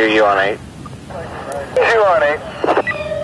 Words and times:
You 0.00 0.24
on 0.24 0.38
8? 0.38 0.58
You 1.76 2.04
on 2.04 2.22
8? 2.22 2.40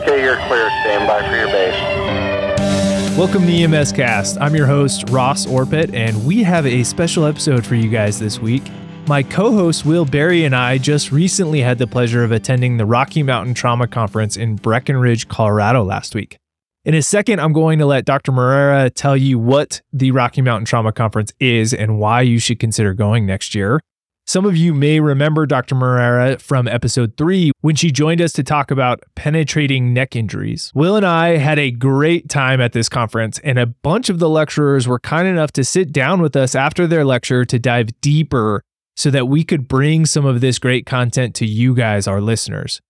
Okay, 0.02 0.22
you're 0.22 0.36
clear. 0.46 0.70
Stand 0.82 1.08
by 1.08 1.20
for 1.28 1.36
your 1.36 1.46
base. 1.48 3.16
Welcome 3.18 3.46
to 3.46 3.52
EMS 3.52 3.92
Cast. 3.92 4.38
I'm 4.40 4.54
your 4.54 4.66
host, 4.66 5.10
Ross 5.10 5.46
Orpit, 5.46 5.92
and 5.94 6.24
we 6.24 6.42
have 6.44 6.66
a 6.66 6.84
special 6.84 7.24
episode 7.24 7.66
for 7.66 7.74
you 7.74 7.88
guys 7.90 8.18
this 8.20 8.38
week. 8.38 8.62
My 9.08 9.22
co 9.22 9.52
host, 9.52 9.86
Will 9.86 10.04
Berry, 10.04 10.44
and 10.44 10.54
I 10.54 10.78
just 10.78 11.10
recently 11.10 11.60
had 11.60 11.78
the 11.78 11.86
pleasure 11.86 12.22
of 12.22 12.30
attending 12.30 12.76
the 12.76 12.86
Rocky 12.86 13.22
Mountain 13.22 13.54
Trauma 13.54 13.88
Conference 13.88 14.36
in 14.36 14.56
Breckenridge, 14.56 15.26
Colorado 15.26 15.82
last 15.82 16.14
week. 16.14 16.38
In 16.84 16.94
a 16.94 17.02
second, 17.02 17.40
I'm 17.40 17.52
going 17.52 17.78
to 17.80 17.86
let 17.86 18.04
Dr. 18.04 18.30
Moreira 18.30 18.88
tell 18.90 19.16
you 19.16 19.38
what 19.38 19.82
the 19.92 20.10
Rocky 20.12 20.42
Mountain 20.42 20.66
Trauma 20.66 20.92
Conference 20.92 21.32
is 21.40 21.74
and 21.74 21.98
why 21.98 22.20
you 22.22 22.38
should 22.38 22.60
consider 22.60 22.94
going 22.94 23.26
next 23.26 23.54
year. 23.54 23.80
Some 24.28 24.44
of 24.44 24.58
you 24.58 24.74
may 24.74 25.00
remember 25.00 25.46
Dr. 25.46 25.74
Moreira 25.74 26.38
from 26.38 26.68
episode 26.68 27.16
three 27.16 27.50
when 27.62 27.76
she 27.76 27.90
joined 27.90 28.20
us 28.20 28.30
to 28.34 28.42
talk 28.42 28.70
about 28.70 29.02
penetrating 29.14 29.94
neck 29.94 30.14
injuries. 30.14 30.70
Will 30.74 30.96
and 30.96 31.06
I 31.06 31.38
had 31.38 31.58
a 31.58 31.70
great 31.70 32.28
time 32.28 32.60
at 32.60 32.74
this 32.74 32.90
conference, 32.90 33.38
and 33.38 33.58
a 33.58 33.64
bunch 33.64 34.10
of 34.10 34.18
the 34.18 34.28
lecturers 34.28 34.86
were 34.86 34.98
kind 34.98 35.26
enough 35.26 35.52
to 35.52 35.64
sit 35.64 35.92
down 35.92 36.20
with 36.20 36.36
us 36.36 36.54
after 36.54 36.86
their 36.86 37.06
lecture 37.06 37.46
to 37.46 37.58
dive 37.58 37.98
deeper 38.02 38.62
so 38.96 39.10
that 39.10 39.28
we 39.28 39.44
could 39.44 39.66
bring 39.66 40.04
some 40.04 40.26
of 40.26 40.42
this 40.42 40.58
great 40.58 40.84
content 40.84 41.34
to 41.36 41.46
you 41.46 41.74
guys, 41.74 42.06
our 42.06 42.20
listeners. 42.20 42.82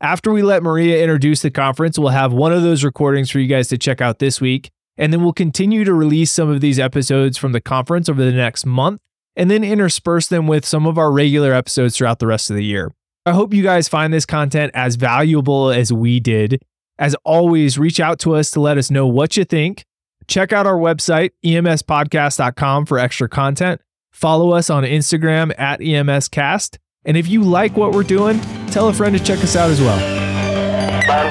After 0.00 0.32
we 0.32 0.40
let 0.40 0.62
Maria 0.62 1.02
introduce 1.02 1.42
the 1.42 1.50
conference, 1.50 1.98
we'll 1.98 2.08
have 2.08 2.32
one 2.32 2.54
of 2.54 2.62
those 2.62 2.82
recordings 2.82 3.30
for 3.30 3.38
you 3.38 3.48
guys 3.48 3.68
to 3.68 3.76
check 3.76 4.00
out 4.00 4.18
this 4.18 4.40
week. 4.40 4.70
And 4.96 5.12
then 5.12 5.22
we'll 5.22 5.34
continue 5.34 5.84
to 5.84 5.92
release 5.92 6.32
some 6.32 6.48
of 6.48 6.62
these 6.62 6.78
episodes 6.78 7.36
from 7.36 7.52
the 7.52 7.60
conference 7.60 8.08
over 8.08 8.24
the 8.24 8.32
next 8.32 8.64
month 8.64 9.02
and 9.36 9.50
then 9.50 9.62
intersperse 9.62 10.26
them 10.28 10.46
with 10.46 10.66
some 10.66 10.86
of 10.86 10.98
our 10.98 11.12
regular 11.12 11.52
episodes 11.52 11.96
throughout 11.96 12.18
the 12.18 12.26
rest 12.26 12.50
of 12.50 12.56
the 12.56 12.64
year. 12.64 12.92
I 13.24 13.32
hope 13.32 13.52
you 13.52 13.62
guys 13.62 13.88
find 13.88 14.12
this 14.12 14.24
content 14.24 14.70
as 14.74 14.96
valuable 14.96 15.70
as 15.70 15.92
we 15.92 16.20
did. 16.20 16.62
As 16.98 17.14
always, 17.24 17.78
reach 17.78 18.00
out 18.00 18.18
to 18.20 18.34
us 18.34 18.50
to 18.52 18.60
let 18.60 18.78
us 18.78 18.90
know 18.90 19.06
what 19.06 19.36
you 19.36 19.44
think. 19.44 19.84
Check 20.28 20.52
out 20.52 20.66
our 20.66 20.78
website, 20.78 21.30
emspodcast.com, 21.44 22.86
for 22.86 22.98
extra 22.98 23.28
content. 23.28 23.80
Follow 24.12 24.52
us 24.52 24.70
on 24.70 24.84
Instagram 24.84 25.52
at 25.58 25.80
EMScast. 25.80 26.78
And 27.04 27.16
if 27.16 27.28
you 27.28 27.42
like 27.42 27.76
what 27.76 27.92
we're 27.92 28.02
doing, 28.02 28.40
tell 28.68 28.88
a 28.88 28.92
friend 28.92 29.16
to 29.16 29.22
check 29.22 29.38
us 29.40 29.54
out 29.54 29.70
as 29.70 29.80
well. 29.80 29.98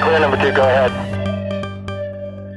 Clear, 0.02 0.20
number 0.20 0.36
two, 0.36 0.54
go 0.54 0.62
ahead. 0.62 1.05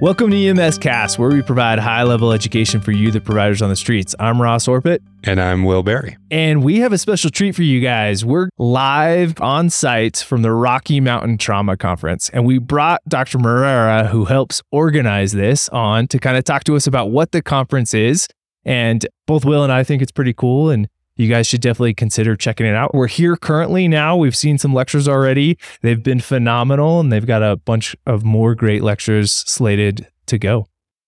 Welcome 0.02 0.32
to 0.32 0.48
EMS 0.48 0.78
Cast, 0.78 1.20
where 1.20 1.30
we 1.30 1.42
provide 1.42 1.78
high 1.78 2.04
level 2.04 2.32
education 2.32 2.80
for 2.80 2.94
you, 2.94 3.12
the 3.12 3.20
providers 3.20 3.62
on 3.62 3.70
the 3.70 3.76
streets. 3.76 4.16
I'm 4.18 4.42
Ross 4.42 4.66
Orpit. 4.66 5.04
And 5.26 5.42
I'm 5.42 5.66
Will 5.66 5.84
Berry. 5.84 6.18
And 6.32 6.64
we 6.64 6.80
have 6.80 6.94
a 6.94 6.98
special 6.98 7.30
treat 7.30 7.54
for 7.54 7.64
you 7.64 7.82
guys. 7.82 8.24
We're 8.24 8.48
live 8.58 9.42
on 9.42 9.70
site 9.70 10.16
from 10.16 10.42
the 10.42 10.54
Rocky 10.54 11.02
Mountain 11.02 11.38
Trauma 11.38 11.76
Conference. 11.76 12.30
And 12.30 12.46
we 12.46 12.60
brought 12.60 13.02
Dr. 13.10 13.40
Moreira, 13.40 14.08
who 14.08 14.24
helps 14.24 14.62
organize 14.72 15.34
this, 15.34 15.68
on 15.68 16.08
to 16.08 16.18
kind 16.18 16.38
of 16.38 16.46
talk 16.46 16.64
to 16.64 16.78
us 16.78 16.88
about 16.88 17.12
what 17.12 17.34
the 17.34 17.42
conference 17.42 17.94
is. 17.94 18.30
And 18.64 19.06
both 19.28 19.44
Will 19.44 19.64
and 19.66 19.72
I 19.72 19.84
think 19.84 20.02
it's 20.02 20.14
pretty 20.14 20.34
cool. 20.34 20.70
And 20.70 20.88
you 21.20 21.28
guys 21.28 21.48
should 21.48 21.60
definitely 21.60 21.94
consider 21.94 22.38
checking 22.38 22.66
it 22.66 22.76
out. 22.76 22.96
We're 22.96 23.08
here 23.08 23.36
currently 23.36 23.90
now. 23.90 24.16
We've 24.16 24.36
seen 24.36 24.58
some 24.58 24.74
lectures 24.74 25.06
already. 25.06 25.58
They've 25.82 26.02
been 26.02 26.22
phenomenal, 26.22 27.02
and 27.02 27.12
they've 27.12 27.26
got 27.26 27.44
a 27.44 27.58
bunch 27.58 27.94
of 28.06 28.24
more 28.24 28.56
great 28.56 28.84
lectures 28.84 29.34
slated 29.34 30.08
to 30.28 30.38
go. 30.38 30.68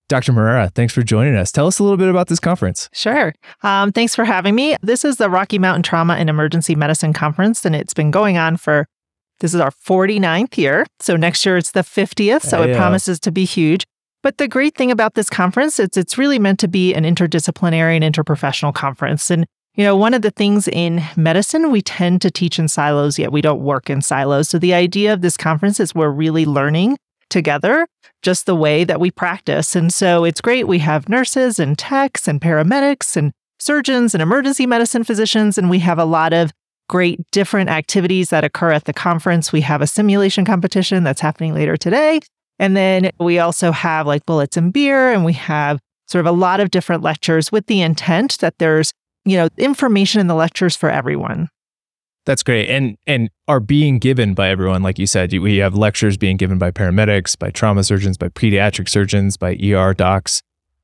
Dr. 0.09 0.33
Moreira, 0.33 0.69
thanks 0.75 0.93
for 0.93 1.01
joining 1.01 1.37
us. 1.37 1.53
Tell 1.53 1.65
us 1.65 1.79
a 1.79 1.83
little 1.83 1.95
bit 1.97 2.09
about 2.09 2.27
this 2.27 2.41
conference. 2.41 2.89
Sure. 2.91 3.33
Um, 3.63 3.93
thanks 3.93 4.13
for 4.13 4.25
having 4.25 4.53
me. 4.53 4.75
This 4.81 5.05
is 5.05 5.15
the 5.15 5.29
Rocky 5.29 5.57
Mountain 5.57 5.83
Trauma 5.83 6.15
and 6.15 6.29
Emergency 6.29 6.75
Medicine 6.75 7.13
Conference, 7.13 7.63
and 7.63 7.73
it's 7.73 7.93
been 7.93 8.11
going 8.11 8.37
on 8.37 8.57
for 8.57 8.87
this 9.39 9.53
is 9.53 9.61
our 9.61 9.71
49th 9.71 10.57
year. 10.57 10.85
So 10.99 11.15
next 11.15 11.45
year 11.45 11.55
it's 11.55 11.71
the 11.71 11.81
50th. 11.81 12.41
So 12.41 12.61
Hey-o. 12.61 12.73
it 12.73 12.75
promises 12.75 13.17
to 13.21 13.31
be 13.31 13.45
huge. 13.45 13.85
But 14.21 14.37
the 14.37 14.49
great 14.49 14.75
thing 14.75 14.91
about 14.91 15.13
this 15.13 15.29
conference 15.29 15.79
is 15.79 15.95
it's 15.95 16.17
really 16.17 16.37
meant 16.37 16.59
to 16.59 16.67
be 16.67 16.93
an 16.93 17.05
interdisciplinary 17.05 17.99
and 17.99 18.03
interprofessional 18.03 18.73
conference. 18.73 19.31
And 19.31 19.45
you 19.75 19.85
know, 19.85 19.95
one 19.95 20.13
of 20.13 20.21
the 20.21 20.31
things 20.31 20.67
in 20.67 21.01
medicine, 21.15 21.71
we 21.71 21.81
tend 21.81 22.21
to 22.21 22.31
teach 22.31 22.59
in 22.59 22.67
silos, 22.67 23.17
yet 23.17 23.31
we 23.31 23.41
don't 23.41 23.61
work 23.61 23.89
in 23.89 24.01
silos. 24.01 24.49
So 24.49 24.59
the 24.59 24.73
idea 24.73 25.13
of 25.13 25.21
this 25.21 25.37
conference 25.37 25.79
is 25.79 25.95
we're 25.95 26.09
really 26.09 26.45
learning 26.45 26.97
together 27.29 27.87
just 28.21 28.45
the 28.45 28.55
way 28.55 28.83
that 28.83 28.99
we 28.99 29.09
practice. 29.09 29.75
And 29.75 29.93
so 29.93 30.25
it's 30.25 30.41
great. 30.41 30.67
We 30.67 30.79
have 30.79 31.09
nurses 31.09 31.57
and 31.57 31.77
techs 31.77 32.27
and 32.27 32.41
paramedics 32.41 33.15
and 33.15 33.31
surgeons 33.59 34.13
and 34.13 34.21
emergency 34.21 34.65
medicine 34.65 35.03
physicians, 35.03 35.57
and 35.57 35.69
we 35.69 35.79
have 35.79 35.97
a 35.97 36.05
lot 36.05 36.33
of 36.33 36.51
great 36.89 37.21
different 37.31 37.69
activities 37.69 38.29
that 38.29 38.43
occur 38.43 38.71
at 38.71 38.83
the 38.83 38.93
conference. 38.93 39.53
We 39.53 39.61
have 39.61 39.81
a 39.81 39.87
simulation 39.87 40.43
competition 40.43 41.05
that's 41.05 41.21
happening 41.21 41.53
later 41.53 41.77
today. 41.77 42.19
And 42.59 42.75
then 42.75 43.11
we 43.19 43.39
also 43.39 43.71
have 43.71 44.05
like 44.05 44.25
bullets 44.25 44.57
and 44.57 44.73
beer, 44.73 45.13
and 45.13 45.23
we 45.23 45.33
have 45.33 45.79
sort 46.07 46.25
of 46.25 46.35
a 46.35 46.37
lot 46.37 46.59
of 46.59 46.71
different 46.71 47.01
lectures 47.01 47.51
with 47.51 47.67
the 47.67 47.81
intent 47.81 48.39
that 48.39 48.57
there's 48.57 48.91
you 49.25 49.37
know, 49.37 49.49
information 49.57 50.21
in 50.21 50.27
the 50.27 50.35
lectures 50.35 50.75
for 50.75 50.89
everyone. 50.89 51.49
That's 52.25 52.43
great. 52.43 52.69
And 52.69 52.97
and 53.07 53.29
are 53.47 53.59
being 53.59 53.97
given 53.97 54.33
by 54.33 54.49
everyone, 54.49 54.83
like 54.83 54.99
you 54.99 55.07
said. 55.07 55.33
We 55.33 55.57
have 55.57 55.75
lectures 55.75 56.17
being 56.17 56.37
given 56.37 56.57
by 56.57 56.71
paramedics, 56.71 57.37
by 57.37 57.49
trauma 57.49 57.83
surgeons, 57.83 58.17
by 58.17 58.29
pediatric 58.29 58.89
surgeons, 58.89 59.37
by 59.37 59.55
ER 59.55 59.93
docs. 59.93 60.41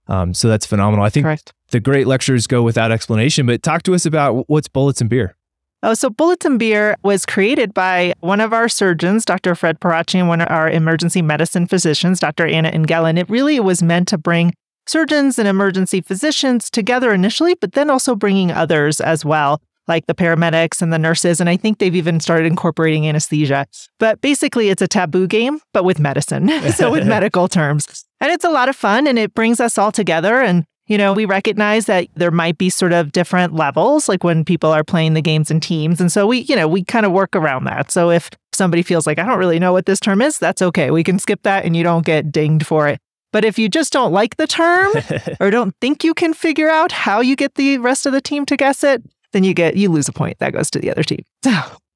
Um, 0.08 0.34
so 0.34 0.48
that's 0.48 0.66
phenomenal. 0.66 1.06
I 1.06 1.10
think 1.10 1.26
Correct. 1.26 1.54
the 1.72 1.80
great 1.80 2.08
lectures 2.08 2.48
go 2.48 2.64
without 2.64 2.92
explanation, 2.92 3.46
but 3.46 3.62
talk 3.62 3.84
to 3.84 3.94
us 3.94 4.06
about 4.06 4.50
what's 4.50 4.68
bullets 4.68 5.02
and 5.02 5.10
beer. 5.10 5.36
Oh, 5.84 5.94
so 5.94 6.10
Bullets 6.10 6.44
and 6.44 6.58
Beer 6.58 6.98
was 7.04 7.24
created 7.24 7.72
by 7.72 8.14
one 8.22 8.42
of 8.42 8.52
our 8.52 8.68
surgeons, 8.68 9.24
Dr. 9.26 9.54
Fred 9.54 9.80
Pieracci, 9.80 10.16
and 10.16 10.28
one 10.28 10.42
of 10.42 10.50
our 10.50 10.68
emergency 10.68 11.22
medicine 11.22 11.68
physicians, 11.68 12.20
Dr. 12.20 12.48
Anna 12.48 12.70
Engel. 12.70 13.06
And 13.06 13.20
it 13.20 13.30
really 13.30 13.60
was 13.60 13.84
meant 13.84 14.08
to 14.08 14.18
bring 14.18 14.56
surgeons 14.88 15.38
and 15.38 15.48
emergency 15.48 16.02
physicians 16.02 16.70
together 16.70 17.14
initially, 17.14 17.56
but 17.56 17.74
then 17.74 17.90
also 17.90 18.16
bringing 18.16 18.52
others 18.52 19.00
as 19.00 19.24
well, 19.24 19.62
like 19.88 20.08
the 20.08 20.16
paramedics 20.16 20.82
and 20.82 20.92
the 20.92 21.00
nurses. 21.00 21.40
And 21.40 21.50
I 21.50 21.58
think 21.58 21.80
they've 21.80 21.96
even 21.96 22.20
started 22.20 22.48
incorporating 22.48 23.08
anesthesia. 23.08 23.68
But 24.00 24.22
basically, 24.22 24.70
it's 24.70 24.82
a 24.82 24.88
taboo 24.88 25.28
game, 25.28 25.60
but 25.74 25.84
with 25.84 26.00
medicine. 26.00 26.50
so 26.72 26.92
with 26.92 27.08
medical 27.08 27.48
terms. 27.48 28.06
And 28.20 28.32
it's 28.32 28.46
a 28.46 28.50
lot 28.50 28.70
of 28.70 28.76
fun 28.76 29.08
and 29.08 29.20
it 29.20 29.34
brings 29.34 29.60
us 29.60 29.78
all 29.78 29.92
together. 29.92 30.42
And, 30.42 30.66
you 30.88 30.98
know, 30.98 31.14
we 31.14 31.26
recognize 31.26 31.86
that 31.86 32.08
there 32.16 32.32
might 32.32 32.58
be 32.58 32.70
sort 32.70 32.94
of 32.94 33.12
different 33.12 33.54
levels, 33.54 34.10
like 34.10 34.24
when 34.24 34.44
people 34.44 34.72
are 34.72 34.84
playing 34.84 35.14
the 35.14 35.22
games 35.22 35.52
in 35.52 35.60
teams. 35.60 36.02
And 36.02 36.12
so 36.12 36.26
we, 36.26 36.40
you 36.40 36.56
know, 36.56 36.68
we 36.68 36.84
kind 36.84 37.06
of 37.06 37.12
work 37.12 37.36
around 37.36 37.66
that. 37.66 37.92
So 37.92 38.10
if 38.10 38.30
somebody 38.54 38.82
feels 38.82 39.06
like, 39.06 39.20
I 39.20 39.26
don't 39.26 39.38
really 39.38 39.60
know 39.60 39.74
what 39.74 39.86
this 39.86 40.00
term 40.00 40.22
is, 40.22 40.40
that's 40.40 40.62
okay. 40.62 40.90
We 40.90 41.04
can 41.04 41.20
skip 41.20 41.44
that 41.44 41.66
and 41.66 41.76
you 41.76 41.84
don't 41.84 42.06
get 42.06 42.32
dinged 42.32 42.66
for 42.66 42.88
it. 42.88 43.00
But 43.38 43.46
if 43.46 43.60
you 43.60 43.70
just 43.70 43.94
don't 43.94 44.12
like 44.12 44.38
the 44.38 44.48
term 44.48 44.92
or 45.40 45.52
don't 45.52 45.76
think 45.80 46.04
you 46.04 46.16
can 46.16 46.34
figure 46.34 46.72
out 46.72 46.92
how 46.92 47.22
you 47.22 47.36
get 47.36 47.54
the 47.54 47.78
rest 47.78 48.08
of 48.08 48.12
the 48.12 48.20
team 48.20 48.48
to 48.48 48.58
guess 48.58 48.84
it, 48.84 49.04
then 49.32 49.44
you 49.44 49.54
get 49.54 49.78
you 49.78 49.92
lose 49.92 50.08
a 50.08 50.12
point. 50.12 50.40
That 50.40 50.54
goes 50.54 50.72
to 50.72 50.80
the 50.80 50.90
other 50.90 51.04
team. 51.04 51.24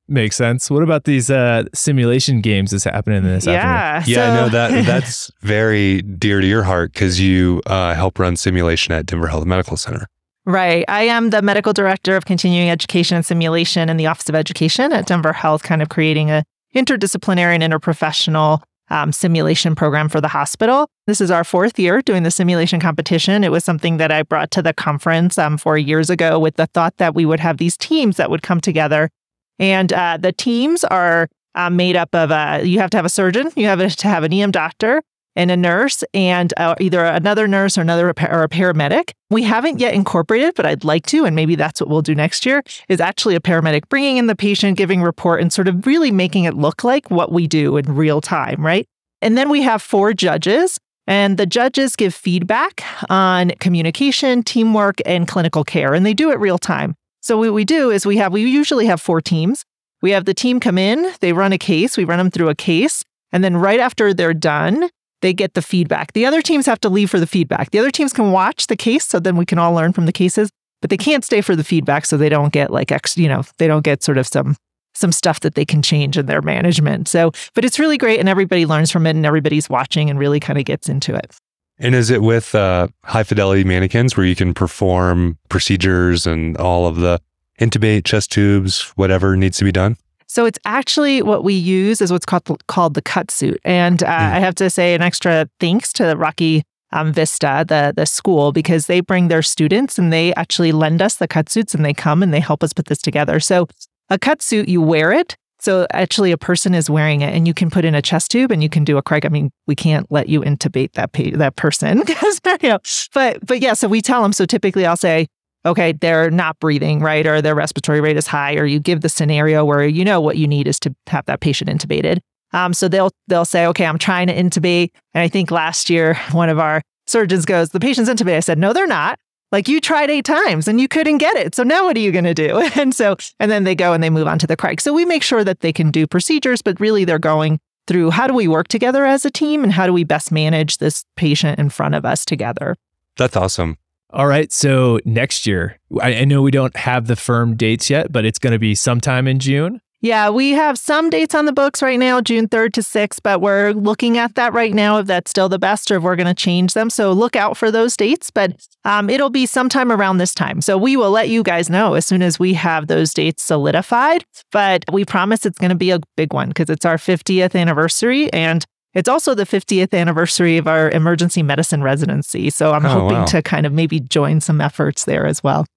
Makes 0.07 0.35
sense. 0.35 0.69
What 0.69 0.83
about 0.83 1.05
these 1.05 1.31
uh, 1.31 1.63
simulation 1.73 2.41
games 2.41 2.69
that's 2.69 2.83
happening 2.83 3.23
this 3.23 3.47
yeah. 3.47 3.95
afternoon? 3.95 4.19
Yeah, 4.19 4.31
I 4.31 4.35
know 4.35 4.49
that 4.49 4.85
that's 4.85 5.31
very 5.41 6.03
dear 6.03 6.41
to 6.41 6.45
your 6.45 6.61
heart 6.61 6.93
because 6.93 7.19
you 7.19 7.63
uh, 7.65 7.95
help 7.95 8.19
run 8.19 8.35
simulation 8.35 8.93
at 8.93 9.07
Denver 9.07 9.25
Health 9.25 9.45
Medical 9.45 9.77
Center. 9.77 10.05
Right. 10.45 10.85
I 10.87 11.05
am 11.05 11.31
the 11.31 11.41
medical 11.41 11.73
director 11.73 12.15
of 12.15 12.25
continuing 12.25 12.69
education 12.69 13.15
and 13.15 13.25
simulation 13.25 13.89
in 13.89 13.97
the 13.97 14.05
Office 14.05 14.29
of 14.29 14.35
Education 14.35 14.93
at 14.93 15.07
Denver 15.07 15.33
Health, 15.33 15.63
kind 15.63 15.81
of 15.81 15.89
creating 15.89 16.29
a 16.29 16.43
interdisciplinary 16.75 17.59
and 17.59 17.63
interprofessional 17.63 18.61
um, 18.91 19.11
simulation 19.11 19.73
program 19.73 20.09
for 20.09 20.21
the 20.21 20.27
hospital. 20.27 20.87
This 21.07 21.21
is 21.21 21.31
our 21.31 21.43
fourth 21.43 21.79
year 21.79 22.01
doing 22.01 22.23
the 22.23 22.29
simulation 22.29 22.79
competition. 22.79 23.43
It 23.43 23.51
was 23.51 23.63
something 23.63 23.97
that 23.97 24.11
I 24.11 24.21
brought 24.23 24.51
to 24.51 24.61
the 24.61 24.73
conference 24.73 25.37
um, 25.37 25.57
four 25.57 25.77
years 25.77 26.09
ago 26.09 26.37
with 26.37 26.57
the 26.57 26.67
thought 26.67 26.97
that 26.97 27.15
we 27.15 27.25
would 27.25 27.39
have 27.39 27.57
these 27.57 27.77
teams 27.77 28.17
that 28.17 28.29
would 28.29 28.43
come 28.43 28.61
together. 28.61 29.09
And 29.57 29.91
uh, 29.93 30.17
the 30.17 30.33
teams 30.33 30.83
are 30.83 31.29
uh, 31.55 31.69
made 31.69 31.95
up 31.95 32.13
of 32.13 32.31
uh, 32.31 32.61
you 32.63 32.79
have 32.79 32.89
to 32.91 32.97
have 32.97 33.05
a 33.05 33.09
surgeon, 33.09 33.51
you 33.55 33.65
have 33.65 33.79
to 33.95 34.07
have 34.07 34.23
an 34.23 34.33
EM 34.33 34.51
doctor, 34.51 35.01
and 35.35 35.51
a 35.51 35.57
nurse 35.57 36.03
and 36.13 36.53
uh, 36.57 36.75
either 36.79 37.05
another 37.05 37.47
nurse 37.47 37.77
or 37.77 37.81
another 37.81 38.07
or 38.07 38.43
a 38.43 38.49
paramedic. 38.49 39.11
We 39.29 39.43
haven't 39.43 39.79
yet 39.79 39.93
incorporated, 39.93 40.55
but 40.55 40.65
I'd 40.65 40.83
like 40.83 41.05
to, 41.07 41.25
and 41.25 41.35
maybe 41.35 41.55
that's 41.55 41.79
what 41.79 41.89
we'll 41.89 42.01
do 42.01 42.15
next 42.15 42.45
year. 42.45 42.63
Is 42.89 42.99
actually 42.99 43.35
a 43.35 43.39
paramedic 43.39 43.87
bringing 43.89 44.17
in 44.17 44.27
the 44.27 44.35
patient, 44.35 44.77
giving 44.77 45.01
report, 45.01 45.41
and 45.41 45.51
sort 45.51 45.67
of 45.67 45.85
really 45.85 46.11
making 46.11 46.43
it 46.43 46.55
look 46.55 46.83
like 46.83 47.09
what 47.09 47.31
we 47.31 47.47
do 47.47 47.77
in 47.77 47.95
real 47.95 48.21
time, 48.21 48.65
right? 48.65 48.87
And 49.21 49.37
then 49.37 49.49
we 49.49 49.61
have 49.61 49.81
four 49.81 50.13
judges, 50.13 50.77
and 51.07 51.37
the 51.37 51.45
judges 51.45 51.95
give 51.95 52.13
feedback 52.13 52.83
on 53.09 53.51
communication, 53.59 54.43
teamwork, 54.43 54.97
and 55.05 55.27
clinical 55.27 55.63
care, 55.63 55.93
and 55.93 56.05
they 56.05 56.13
do 56.13 56.31
it 56.31 56.39
real 56.39 56.57
time. 56.57 56.95
So 57.21 57.37
what 57.37 57.53
we 57.53 57.65
do 57.65 57.91
is 57.91 58.05
we 58.05 58.17
have 58.17 58.33
we 58.33 58.41
usually 58.41 58.87
have 58.87 58.99
four 58.99 59.21
teams. 59.21 59.63
We 60.01 60.11
have 60.11 60.25
the 60.25 60.33
team 60.33 60.59
come 60.59 60.79
in, 60.79 61.11
they 61.19 61.31
run 61.31 61.53
a 61.53 61.59
case, 61.59 61.95
we 61.95 62.05
run 62.05 62.17
them 62.17 62.31
through 62.31 62.49
a 62.49 62.55
case, 62.55 63.03
and 63.31 63.43
then 63.43 63.55
right 63.55 63.79
after 63.79 64.13
they're 64.13 64.33
done, 64.33 64.89
they 65.21 65.31
get 65.33 65.53
the 65.53 65.61
feedback. 65.61 66.13
The 66.13 66.25
other 66.25 66.41
teams 66.41 66.65
have 66.65 66.81
to 66.81 66.89
leave 66.89 67.11
for 67.11 67.19
the 67.19 67.27
feedback. 67.27 67.69
The 67.69 67.77
other 67.77 67.91
teams 67.91 68.11
can 68.11 68.31
watch 68.31 68.65
the 68.65 68.75
case 68.75 69.05
so 69.05 69.19
then 69.19 69.37
we 69.37 69.45
can 69.45 69.59
all 69.59 69.73
learn 69.73 69.93
from 69.93 70.07
the 70.07 70.11
cases, 70.11 70.49
but 70.81 70.89
they 70.89 70.97
can't 70.97 71.23
stay 71.23 71.41
for 71.41 71.55
the 71.55 71.63
feedback 71.63 72.07
so 72.07 72.17
they 72.17 72.29
don't 72.29 72.51
get 72.51 72.71
like 72.71 72.91
ex, 72.91 73.15
you 73.15 73.29
know, 73.29 73.43
they 73.59 73.67
don't 73.67 73.83
get 73.83 74.01
sort 74.01 74.17
of 74.17 74.25
some 74.25 74.55
some 75.01 75.11
stuff 75.11 75.41
that 75.41 75.55
they 75.55 75.65
can 75.65 75.81
change 75.81 76.17
in 76.17 76.27
their 76.27 76.41
management. 76.41 77.07
So, 77.07 77.31
but 77.53 77.65
it's 77.65 77.79
really 77.79 77.97
great 77.97 78.19
and 78.19 78.29
everybody 78.29 78.65
learns 78.65 78.91
from 78.91 79.05
it 79.05 79.11
and 79.11 79.25
everybody's 79.25 79.69
watching 79.69 80.09
and 80.09 80.17
really 80.17 80.39
kind 80.39 80.57
of 80.57 80.65
gets 80.65 80.87
into 80.87 81.13
it. 81.15 81.35
And 81.77 81.95
is 81.95 82.11
it 82.11 82.21
with 82.21 82.53
uh, 82.53 82.87
high 83.03 83.23
fidelity 83.23 83.63
mannequins 83.63 84.15
where 84.15 84.25
you 84.25 84.35
can 84.35 84.53
perform 84.53 85.37
procedures 85.49 86.27
and 86.27 86.55
all 86.57 86.85
of 86.85 86.97
the 86.97 87.19
intubate, 87.59 88.05
chest 88.05 88.31
tubes, 88.31 88.83
whatever 88.95 89.35
needs 89.35 89.57
to 89.57 89.65
be 89.65 89.71
done? 89.71 89.97
So 90.27 90.45
it's 90.45 90.59
actually 90.63 91.21
what 91.21 91.43
we 91.43 91.53
use 91.53 91.99
is 91.99 92.09
what's 92.09 92.25
called 92.25 92.65
called 92.67 92.93
the 92.93 93.01
cut 93.01 93.31
suit. 93.31 93.59
And 93.65 94.01
uh, 94.01 94.07
mm. 94.07 94.31
I 94.35 94.39
have 94.39 94.55
to 94.55 94.69
say 94.69 94.93
an 94.93 95.01
extra 95.01 95.49
thanks 95.59 95.91
to 95.93 96.15
Rocky 96.15 96.63
um, 96.93 97.11
Vista, 97.11 97.65
the 97.67 97.93
the 97.95 98.05
school, 98.05 98.51
because 98.51 98.85
they 98.85 99.01
bring 99.01 99.27
their 99.27 99.41
students 99.41 99.97
and 99.97 100.13
they 100.13 100.33
actually 100.35 100.71
lend 100.71 101.01
us 101.01 101.15
the 101.15 101.27
cut 101.27 101.49
suits 101.49 101.73
and 101.73 101.83
they 101.83 101.93
come 101.93 102.23
and 102.23 102.33
they 102.33 102.39
help 102.39 102.63
us 102.63 102.73
put 102.73 102.85
this 102.85 103.01
together. 103.01 103.39
So 103.39 103.67
a 104.11 104.19
cut 104.19 104.41
suit, 104.43 104.67
you 104.67 104.81
wear 104.81 105.11
it. 105.11 105.35
So 105.59 105.87
actually, 105.93 106.31
a 106.31 106.37
person 106.37 106.73
is 106.73 106.89
wearing 106.89 107.21
it, 107.21 107.33
and 107.33 107.47
you 107.47 107.53
can 107.53 107.69
put 107.69 107.85
in 107.85 107.95
a 107.95 108.01
chest 108.01 108.31
tube, 108.31 108.51
and 108.51 108.63
you 108.63 108.69
can 108.69 108.83
do 108.83 108.97
a 108.97 109.01
cric. 109.01 109.25
I 109.25 109.29
mean, 109.29 109.51
we 109.67 109.75
can't 109.75 110.11
let 110.11 110.27
you 110.27 110.41
intubate 110.41 110.93
that 110.93 111.13
that 111.13 111.55
person 111.55 111.99
because 112.05 112.41
you 112.61 112.69
know. 112.69 112.79
But 113.13 113.45
but 113.45 113.61
yeah, 113.61 113.73
so 113.73 113.87
we 113.87 114.01
tell 114.01 114.21
them. 114.21 114.33
So 114.33 114.45
typically, 114.45 114.85
I'll 114.85 114.97
say, 114.97 115.27
okay, 115.65 115.93
they're 115.93 116.31
not 116.31 116.59
breathing 116.59 116.99
right, 116.99 117.25
or 117.25 117.41
their 117.41 117.55
respiratory 117.55 118.01
rate 118.01 118.17
is 118.17 118.27
high, 118.27 118.55
or 118.55 118.65
you 118.65 118.79
give 118.79 119.01
the 119.01 119.09
scenario 119.09 119.63
where 119.63 119.85
you 119.85 120.03
know 120.03 120.19
what 120.19 120.37
you 120.37 120.47
need 120.47 120.67
is 120.67 120.79
to 120.81 120.95
have 121.07 121.25
that 121.27 121.39
patient 121.39 121.69
intubated. 121.69 122.19
Um, 122.53 122.73
so 122.73 122.87
they'll 122.87 123.11
they'll 123.27 123.45
say, 123.45 123.67
okay, 123.67 123.85
I'm 123.85 123.99
trying 123.99 124.27
to 124.27 124.35
intubate, 124.35 124.89
and 125.13 125.21
I 125.21 125.27
think 125.27 125.51
last 125.51 125.91
year 125.91 126.15
one 126.31 126.49
of 126.49 126.57
our 126.57 126.81
surgeons 127.05 127.45
goes, 127.45 127.69
the 127.69 127.79
patient's 127.79 128.09
intubated. 128.09 128.37
I 128.37 128.41
said, 128.41 128.57
no, 128.57 128.73
they're 128.73 128.87
not. 128.87 129.19
Like 129.51 129.67
you 129.67 129.81
tried 129.81 130.09
eight 130.09 130.25
times 130.25 130.67
and 130.67 130.79
you 130.79 130.87
couldn't 130.87 131.17
get 131.17 131.35
it. 131.35 131.55
So 131.55 131.63
now 131.63 131.85
what 131.85 131.97
are 131.97 131.99
you 131.99 132.11
going 132.11 132.25
to 132.25 132.33
do? 132.33 132.69
And 132.81 132.95
so, 132.95 133.17
and 133.39 133.51
then 133.51 133.63
they 133.63 133.75
go 133.75 133.93
and 133.93 134.01
they 134.01 134.09
move 134.09 134.27
on 134.27 134.39
to 134.39 134.47
the 134.47 134.55
cric. 134.55 134.81
So 134.81 134.93
we 134.93 135.05
make 135.05 135.23
sure 135.23 135.43
that 135.43 135.59
they 135.59 135.73
can 135.73 135.91
do 135.91 136.07
procedures, 136.07 136.61
but 136.61 136.79
really 136.79 137.05
they're 137.05 137.19
going 137.19 137.59
through 137.85 138.11
how 138.11 138.27
do 138.27 138.33
we 138.33 138.47
work 138.47 138.67
together 138.69 139.05
as 139.05 139.25
a 139.25 139.29
team 139.29 139.63
and 139.63 139.73
how 139.73 139.85
do 139.85 139.93
we 139.93 140.03
best 140.03 140.31
manage 140.31 140.77
this 140.77 141.03
patient 141.15 141.59
in 141.59 141.69
front 141.69 141.95
of 141.95 142.05
us 142.05 142.23
together. 142.23 142.77
That's 143.17 143.35
awesome. 143.35 143.77
All 144.11 144.27
right. 144.27 144.51
So 144.51 144.99
next 145.05 145.45
year, 145.45 145.79
I, 146.01 146.25
know 146.25 146.41
we 146.41 146.51
don't 146.51 146.75
have 146.75 147.07
the 147.07 147.15
firm 147.15 147.55
dates 147.55 147.89
yet, 147.89 148.11
but 148.11 148.25
it's 148.25 148.39
going 148.39 148.53
to 148.53 148.59
be 148.59 148.75
sometime 148.75 149.27
in 149.27 149.39
June. 149.39 149.81
Yeah, 150.03 150.31
we 150.31 150.51
have 150.53 150.79
some 150.79 151.11
dates 151.11 151.35
on 151.35 151.45
the 151.45 151.53
books 151.53 151.83
right 151.83 151.99
now, 151.99 152.21
June 152.21 152.47
3rd 152.47 152.73
to 152.73 152.81
6th, 152.81 153.19
but 153.21 153.39
we're 153.39 153.71
looking 153.73 154.17
at 154.17 154.33
that 154.33 154.51
right 154.51 154.73
now 154.73 154.97
if 154.97 155.05
that's 155.05 155.29
still 155.29 155.47
the 155.47 155.59
best 155.59 155.91
or 155.91 155.97
if 155.97 156.03
we're 156.03 156.15
going 156.15 156.25
to 156.25 156.33
change 156.33 156.73
them. 156.73 156.89
So 156.89 157.11
look 157.11 157.35
out 157.35 157.55
for 157.55 157.69
those 157.69 157.95
dates, 157.95 158.31
but 158.31 158.65
um, 158.83 159.11
it'll 159.11 159.29
be 159.29 159.45
sometime 159.45 159.91
around 159.91 160.17
this 160.17 160.33
time. 160.33 160.59
So 160.61 160.75
we 160.75 160.97
will 160.97 161.11
let 161.11 161.29
you 161.29 161.43
guys 161.43 161.69
know 161.69 161.93
as 161.93 162.07
soon 162.07 162.23
as 162.23 162.39
we 162.39 162.55
have 162.55 162.87
those 162.87 163.13
dates 163.13 163.43
solidified. 163.43 164.25
But 164.51 164.85
we 164.91 165.05
promise 165.05 165.45
it's 165.45 165.59
going 165.59 165.69
to 165.69 165.75
be 165.75 165.91
a 165.91 165.99
big 166.17 166.33
one 166.33 166.47
because 166.47 166.71
it's 166.71 166.83
our 166.83 166.97
50th 166.97 167.53
anniversary 167.53 168.33
and 168.33 168.65
it's 168.95 169.07
also 169.07 169.35
the 169.35 169.45
50th 169.45 169.93
anniversary 169.93 170.57
of 170.57 170.67
our 170.67 170.89
emergency 170.89 171.43
medicine 171.43 171.83
residency. 171.83 172.49
So 172.49 172.73
I'm 172.73 172.87
oh, 172.87 172.89
hoping 172.89 173.19
wow. 173.19 173.25
to 173.25 173.43
kind 173.43 173.67
of 173.67 173.71
maybe 173.71 173.99
join 173.99 174.41
some 174.41 174.61
efforts 174.61 175.05
there 175.05 175.27
as 175.27 175.43
well. 175.43 175.67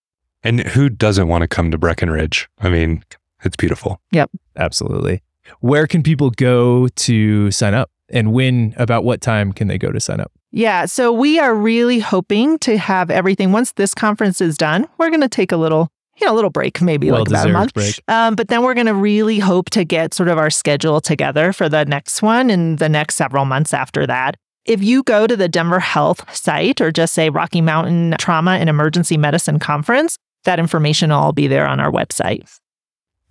And 0.42 0.60
who 0.60 0.88
doesn't 0.88 1.28
want 1.28 1.42
to 1.42 1.48
come 1.48 1.70
to 1.70 1.78
Breckenridge? 1.78 2.48
I 2.60 2.70
mean, 2.70 3.02
it's 3.44 3.56
beautiful. 3.56 4.00
Yep. 4.12 4.30
Absolutely. 4.56 5.22
Where 5.60 5.86
can 5.86 6.02
people 6.02 6.30
go 6.30 6.88
to 6.88 7.50
sign 7.50 7.74
up? 7.74 7.90
And 8.10 8.32
when, 8.32 8.74
about 8.76 9.04
what 9.04 9.20
time 9.20 9.52
can 9.52 9.68
they 9.68 9.78
go 9.78 9.90
to 9.92 10.00
sign 10.00 10.20
up? 10.20 10.32
Yeah. 10.50 10.86
So 10.86 11.12
we 11.12 11.38
are 11.38 11.54
really 11.54 11.98
hoping 11.98 12.58
to 12.60 12.78
have 12.78 13.10
everything. 13.10 13.50
Once 13.52 13.72
this 13.72 13.94
conference 13.94 14.40
is 14.40 14.56
done, 14.56 14.86
we're 14.98 15.10
going 15.10 15.20
to 15.20 15.28
take 15.28 15.52
a 15.52 15.56
little 15.56 15.90
you 16.16 16.26
know, 16.26 16.32
a 16.32 16.36
little 16.36 16.50
break, 16.50 16.80
maybe 16.80 17.10
well 17.10 17.20
like 17.20 17.28
about 17.28 17.48
a 17.48 17.52
month. 17.52 17.74
Break. 17.74 18.00
Um, 18.08 18.36
but 18.36 18.48
then 18.48 18.62
we're 18.62 18.74
going 18.74 18.86
to 18.86 18.94
really 18.94 19.38
hope 19.38 19.70
to 19.70 19.84
get 19.84 20.14
sort 20.14 20.28
of 20.28 20.38
our 20.38 20.50
schedule 20.50 21.00
together 21.00 21.52
for 21.52 21.68
the 21.68 21.84
next 21.84 22.22
one 22.22 22.50
and 22.50 22.78
the 22.78 22.88
next 22.88 23.16
several 23.16 23.44
months 23.44 23.74
after 23.74 24.06
that. 24.06 24.36
If 24.64 24.82
you 24.82 25.02
go 25.02 25.26
to 25.26 25.36
the 25.36 25.48
Denver 25.48 25.80
Health 25.80 26.32
site 26.34 26.80
or 26.80 26.90
just 26.90 27.14
say 27.14 27.30
Rocky 27.30 27.60
Mountain 27.60 28.14
Trauma 28.18 28.52
and 28.52 28.70
Emergency 28.70 29.16
Medicine 29.16 29.58
Conference, 29.58 30.16
that 30.44 30.58
information 30.58 31.10
will 31.10 31.18
all 31.18 31.32
be 31.32 31.48
there 31.48 31.66
on 31.66 31.80
our 31.80 31.90
website. 31.90 32.48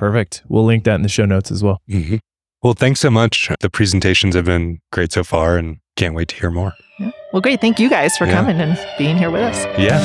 Perfect. 0.03 0.43
We'll 0.49 0.65
link 0.65 0.83
that 0.83 0.95
in 0.95 1.01
the 1.01 1.07
show 1.07 1.23
notes 1.23 1.49
as 1.49 1.63
well. 1.63 1.81
Mm-hmm. 1.89 2.17
Well, 2.61 2.73
thanks 2.73 2.99
so 2.99 3.09
much. 3.09 3.49
The 3.61 3.69
presentations 3.69 4.35
have 4.35 4.43
been 4.43 4.81
great 4.91 5.13
so 5.13 5.23
far 5.23 5.55
and 5.57 5.77
can't 5.95 6.13
wait 6.13 6.27
to 6.27 6.35
hear 6.35 6.51
more. 6.51 6.73
Yeah. 6.99 7.11
Well, 7.31 7.41
great. 7.41 7.61
Thank 7.61 7.79
you 7.79 7.89
guys 7.89 8.17
for 8.17 8.25
yeah. 8.25 8.33
coming 8.33 8.59
and 8.59 8.77
being 8.97 9.17
here 9.17 9.31
with 9.31 9.43
us. 9.43 9.63
Yeah. 9.79 10.01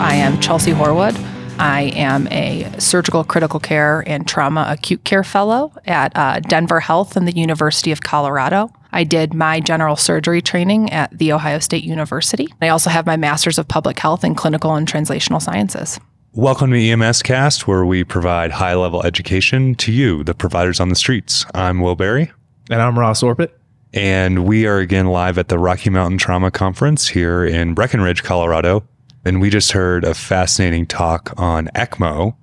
I 0.00 0.14
am 0.14 0.40
Chelsea 0.40 0.70
Horwood. 0.70 1.18
I 1.58 1.92
am 1.96 2.28
a 2.28 2.70
surgical 2.78 3.24
critical 3.24 3.58
care 3.58 4.04
and 4.06 4.28
trauma 4.28 4.66
acute 4.68 5.02
care 5.02 5.24
fellow 5.24 5.72
at 5.86 6.16
uh, 6.16 6.38
Denver 6.38 6.78
Health 6.78 7.16
and 7.16 7.26
the 7.26 7.34
University 7.34 7.90
of 7.90 8.00
Colorado. 8.02 8.70
I 8.94 9.02
did 9.02 9.34
my 9.34 9.58
general 9.58 9.96
surgery 9.96 10.40
training 10.40 10.92
at 10.92 11.10
The 11.18 11.32
Ohio 11.32 11.58
State 11.58 11.82
University. 11.82 12.46
I 12.62 12.68
also 12.68 12.90
have 12.90 13.06
my 13.06 13.16
master's 13.16 13.58
of 13.58 13.66
public 13.66 13.98
health 13.98 14.22
in 14.22 14.36
clinical 14.36 14.76
and 14.76 14.86
translational 14.86 15.42
sciences. 15.42 15.98
Welcome 16.32 16.70
to 16.70 16.78
EMS 16.78 17.22
Cast, 17.22 17.66
where 17.66 17.84
we 17.84 18.04
provide 18.04 18.52
high 18.52 18.74
level 18.76 19.02
education 19.02 19.74
to 19.76 19.90
you, 19.90 20.22
the 20.22 20.32
providers 20.32 20.78
on 20.78 20.90
the 20.90 20.94
streets. 20.94 21.44
I'm 21.56 21.80
Will 21.80 21.96
Berry. 21.96 22.30
And 22.70 22.80
I'm 22.80 22.96
Ross 22.96 23.20
Orpit. 23.20 23.58
And 23.92 24.46
we 24.46 24.64
are 24.64 24.78
again 24.78 25.06
live 25.06 25.38
at 25.38 25.48
the 25.48 25.58
Rocky 25.58 25.90
Mountain 25.90 26.18
Trauma 26.18 26.52
Conference 26.52 27.08
here 27.08 27.44
in 27.44 27.74
Breckenridge, 27.74 28.22
Colorado. 28.22 28.84
And 29.24 29.40
we 29.40 29.50
just 29.50 29.72
heard 29.72 30.04
a 30.04 30.14
fascinating 30.14 30.86
talk 30.86 31.34
on 31.36 31.66
ECMO. 31.74 32.36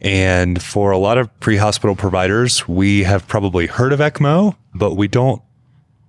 And 0.00 0.62
for 0.62 0.90
a 0.90 0.98
lot 0.98 1.16
of 1.16 1.40
pre 1.40 1.56
hospital 1.56 1.96
providers, 1.96 2.68
we 2.68 3.04
have 3.04 3.26
probably 3.26 3.66
heard 3.66 3.94
of 3.94 4.00
ECMO, 4.00 4.54
but 4.74 4.94
we 4.94 5.08
don't 5.08 5.40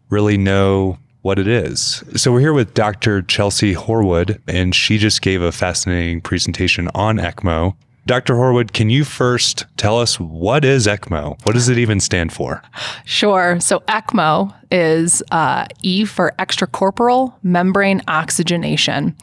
really 0.09 0.37
know 0.37 0.97
what 1.21 1.39
it 1.39 1.47
is. 1.47 2.03
So 2.15 2.31
we're 2.31 2.39
here 2.39 2.53
with 2.53 2.73
Dr. 2.73 3.21
Chelsea 3.21 3.73
Horwood, 3.73 4.39
and 4.47 4.73
she 4.73 4.97
just 4.97 5.21
gave 5.21 5.41
a 5.41 5.51
fascinating 5.51 6.21
presentation 6.21 6.89
on 6.95 7.17
ECMO. 7.17 7.75
Dr. 8.05 8.33
Horwood, 8.33 8.73
can 8.73 8.89
you 8.89 9.03
first 9.03 9.65
tell 9.77 9.99
us 9.99 10.19
what 10.19 10.65
is 10.65 10.87
ECMO? 10.87 11.37
What 11.45 11.53
does 11.53 11.69
it 11.69 11.77
even 11.77 11.99
stand 11.99 12.33
for? 12.33 12.63
Sure. 13.05 13.59
So 13.59 13.81
ECMO 13.81 14.51
is 14.71 15.21
uh, 15.29 15.67
E 15.83 16.05
for 16.05 16.33
extracorporeal 16.39 17.35
membrane 17.43 18.01
oxygenation. 18.07 19.15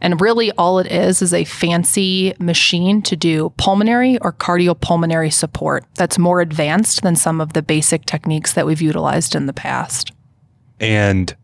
And 0.00 0.20
really, 0.20 0.50
all 0.52 0.80
it 0.80 0.90
is 0.90 1.22
is 1.22 1.32
a 1.32 1.44
fancy 1.44 2.34
machine 2.40 3.00
to 3.02 3.14
do 3.14 3.52
pulmonary 3.58 4.18
or 4.18 4.32
cardiopulmonary 4.32 5.32
support 5.32 5.84
that's 5.94 6.18
more 6.18 6.40
advanced 6.40 7.02
than 7.02 7.14
some 7.14 7.40
of 7.40 7.52
the 7.52 7.62
basic 7.62 8.06
techniques 8.06 8.54
that 8.54 8.66
we've 8.66 8.82
utilized 8.82 9.36
in 9.36 9.46
the 9.46 9.52
past. 9.52 10.10
And 10.82 11.34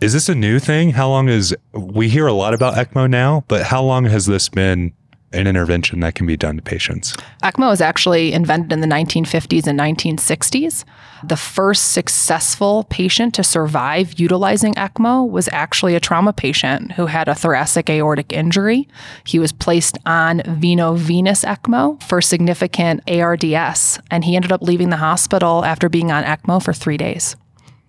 is 0.00 0.12
this 0.12 0.28
a 0.28 0.34
new 0.34 0.58
thing? 0.58 0.90
How 0.90 1.08
long 1.08 1.28
is 1.28 1.56
we 1.72 2.10
hear 2.10 2.26
a 2.26 2.32
lot 2.32 2.52
about 2.52 2.74
ECMO 2.74 3.08
now, 3.08 3.44
but 3.48 3.64
how 3.64 3.82
long 3.82 4.04
has 4.04 4.26
this 4.26 4.50
been 4.50 4.92
an 5.32 5.46
intervention 5.46 6.00
that 6.00 6.14
can 6.14 6.26
be 6.26 6.36
done 6.36 6.56
to 6.56 6.62
patients? 6.62 7.14
ECMO 7.42 7.70
was 7.70 7.80
actually 7.80 8.34
invented 8.34 8.72
in 8.72 8.82
the 8.82 8.86
1950s 8.86 9.66
and 9.66 9.80
1960s. 9.80 10.84
The 11.24 11.36
first 11.36 11.92
successful 11.92 12.84
patient 12.84 13.34
to 13.34 13.42
survive 13.42 14.20
utilizing 14.20 14.74
ECMO 14.74 15.28
was 15.28 15.48
actually 15.52 15.94
a 15.94 16.00
trauma 16.00 16.34
patient 16.34 16.92
who 16.92 17.06
had 17.06 17.28
a 17.28 17.34
thoracic 17.34 17.88
aortic 17.88 18.30
injury. 18.30 18.88
He 19.24 19.38
was 19.38 19.52
placed 19.52 19.96
on 20.04 20.40
veno-venous 20.40 21.44
ECMO 21.44 22.02
for 22.02 22.20
significant 22.20 23.00
ARDS, 23.10 23.98
and 24.10 24.24
he 24.24 24.36
ended 24.36 24.52
up 24.52 24.60
leaving 24.60 24.90
the 24.90 24.98
hospital 24.98 25.64
after 25.64 25.88
being 25.88 26.12
on 26.12 26.24
ECMO 26.24 26.62
for 26.62 26.74
three 26.74 26.98
days. 26.98 27.36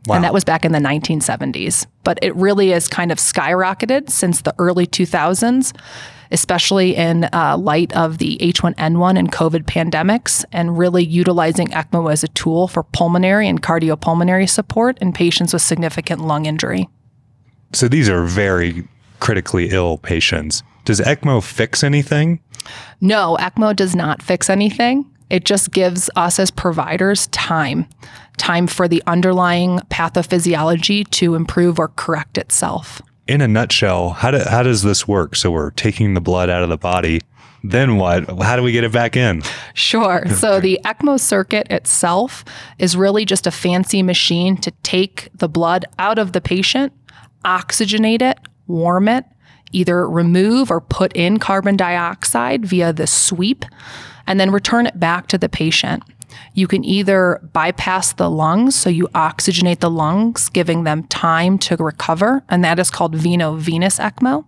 Wow. 0.08 0.16
And 0.16 0.24
that 0.24 0.34
was 0.34 0.46
back 0.46 0.64
in 0.64 0.72
the 0.72 0.80
1970s. 0.80 1.86
But 2.04 2.18
it 2.22 2.34
really 2.36 2.70
has 2.70 2.88
kind 2.88 3.12
of 3.12 3.18
skyrocketed 3.18 4.10
since 4.10 4.42
the 4.42 4.56
early 4.58 4.88
2000s, 4.88 5.76
especially 6.32 6.96
in 6.96 7.26
uh, 7.34 7.58
light 7.58 7.94
of 7.94 8.18
the 8.18 8.38
H1N1 8.38 9.20
and 9.20 9.32
COVID 9.32 9.64
pandemics, 9.64 10.46
and 10.54 10.78
really 10.78 11.04
utilizing 11.04 11.68
ECMO 11.68 12.12
as 12.12 12.24
a 12.24 12.30
tool 12.30 12.70
for 12.70 12.84
pulmonary 12.84 13.50
and 13.50 13.62
cardiopulmonary 13.62 14.50
support 14.50 14.98
in 15.00 15.12
patients 15.12 15.52
with 15.52 15.62
significant 15.62 16.22
lung 16.22 16.46
injury. 16.46 16.88
So 17.74 17.90
these 17.90 18.08
are 18.08 18.24
very 18.24 18.88
critically 19.20 19.72
ill 19.72 19.98
patients. 19.98 20.64
Does 20.86 21.02
ECMO 21.02 21.44
fix 21.44 21.84
anything? 21.84 22.40
No, 23.02 23.38
ECMO 23.42 23.76
does 23.76 23.94
not 23.94 24.22
fix 24.22 24.50
anything. 24.50 25.06
It 25.30 25.44
just 25.44 25.72
gives 25.72 26.10
us 26.16 26.40
as 26.40 26.50
providers 26.50 27.28
time 27.28 27.88
time 28.38 28.68
for 28.68 28.88
the 28.88 29.04
underlying 29.08 29.80
pathophysiology 29.90 31.10
to 31.12 31.36
improve 31.36 31.80
or 31.80 31.90
correct 31.90 32.38
itself. 32.38 33.02
In 33.28 33.42
a 33.42 33.48
nutshell, 33.48 34.12
how, 34.12 34.32
do, 34.32 34.40
how 34.40 34.64
does 34.64 34.84
this 34.84 35.08
work? 35.08 35.36
So 35.36 35.52
we're 35.52 35.72
taking 35.72 36.14
the 36.14 36.22
blood 36.22 36.50
out 36.50 36.64
of 36.64 36.70
the 36.70 36.78
body. 36.78 37.20
Then 37.64 37.98
what? 37.98 38.30
How 38.42 38.56
do 38.56 38.64
we 38.64 38.72
get 38.72 38.84
it 38.84 38.92
back 38.92 39.18
in? 39.18 39.42
Sure. 39.74 40.24
So 40.38 40.60
the 40.60 40.80
ECMO 40.86 41.20
circuit 41.20 41.68
itself 41.70 42.46
is 42.78 42.96
really 42.96 43.26
just 43.26 43.48
a 43.48 43.52
fancy 43.52 44.04
machine 44.04 44.56
to 44.58 44.72
take 44.84 45.30
the 45.34 45.50
blood 45.50 45.86
out 45.98 46.20
of 46.20 46.32
the 46.32 46.42
patient, 46.42 46.94
oxygenate 47.44 48.22
it, 48.22 48.38
warm 48.68 49.08
it, 49.08 49.26
either 49.72 50.08
remove 50.08 50.70
or 50.72 50.80
put 50.80 51.12
in 51.14 51.40
carbon 51.40 51.76
dioxide 51.76 52.66
via 52.66 52.94
the 52.94 53.08
sweep 53.08 53.66
and 54.28 54.40
then 54.40 54.52
return 54.52 54.86
it 54.86 55.00
back 55.00 55.28
to 55.28 55.38
the 55.38 55.50
patient. 55.50 56.04
You 56.54 56.68
can 56.68 56.84
either 56.84 57.40
bypass 57.54 58.14
the 58.14 58.30
lungs, 58.30 58.76
so 58.76 58.90
you 58.90 59.08
oxygenate 59.10 59.80
the 59.80 59.90
lungs, 59.90 60.50
giving 60.50 60.84
them 60.84 61.04
time 61.04 61.58
to 61.60 61.76
recover, 61.78 62.44
and 62.50 62.64
that 62.64 62.80
is 62.80 62.90
called 62.90 63.16
veno-venous 63.16 64.00
ECMO. 64.00 64.46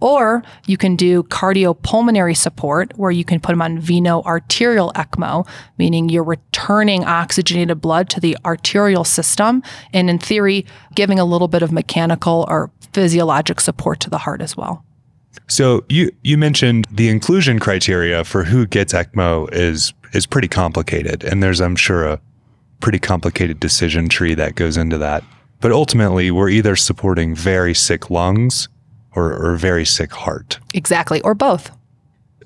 Or 0.00 0.44
you 0.66 0.76
can 0.76 0.94
do 0.94 1.24
cardiopulmonary 1.24 2.36
support, 2.36 2.92
where 2.96 3.10
you 3.10 3.24
can 3.24 3.40
put 3.40 3.52
them 3.52 3.62
on 3.62 3.80
veno-arterial 3.80 4.92
ECMO, 4.94 5.46
meaning 5.76 6.08
you're 6.08 6.22
returning 6.22 7.04
oxygenated 7.04 7.80
blood 7.80 8.08
to 8.10 8.20
the 8.20 8.36
arterial 8.44 9.02
system, 9.04 9.62
and 9.92 10.08
in 10.08 10.18
theory, 10.18 10.64
giving 10.94 11.18
a 11.18 11.24
little 11.24 11.48
bit 11.48 11.62
of 11.62 11.72
mechanical 11.72 12.46
or 12.48 12.70
physiologic 12.92 13.60
support 13.60 13.98
to 14.00 14.10
the 14.10 14.18
heart 14.18 14.40
as 14.40 14.56
well. 14.56 14.84
So 15.48 15.84
you 15.88 16.10
you 16.22 16.36
mentioned 16.36 16.86
the 16.90 17.08
inclusion 17.08 17.58
criteria 17.58 18.24
for 18.24 18.44
who 18.44 18.66
gets 18.66 18.92
ECMO 18.92 19.52
is 19.52 19.92
is 20.12 20.26
pretty 20.26 20.48
complicated, 20.48 21.24
and 21.24 21.42
there's 21.42 21.60
I'm 21.60 21.76
sure 21.76 22.04
a 22.04 22.20
pretty 22.80 22.98
complicated 22.98 23.60
decision 23.60 24.08
tree 24.08 24.34
that 24.34 24.54
goes 24.54 24.76
into 24.76 24.98
that. 24.98 25.24
But 25.60 25.72
ultimately, 25.72 26.30
we're 26.30 26.50
either 26.50 26.76
supporting 26.76 27.34
very 27.34 27.74
sick 27.74 28.10
lungs 28.10 28.68
or, 29.14 29.32
or 29.32 29.56
very 29.56 29.84
sick 29.84 30.12
heart. 30.12 30.60
Exactly, 30.74 31.20
or 31.22 31.34
both. 31.34 31.70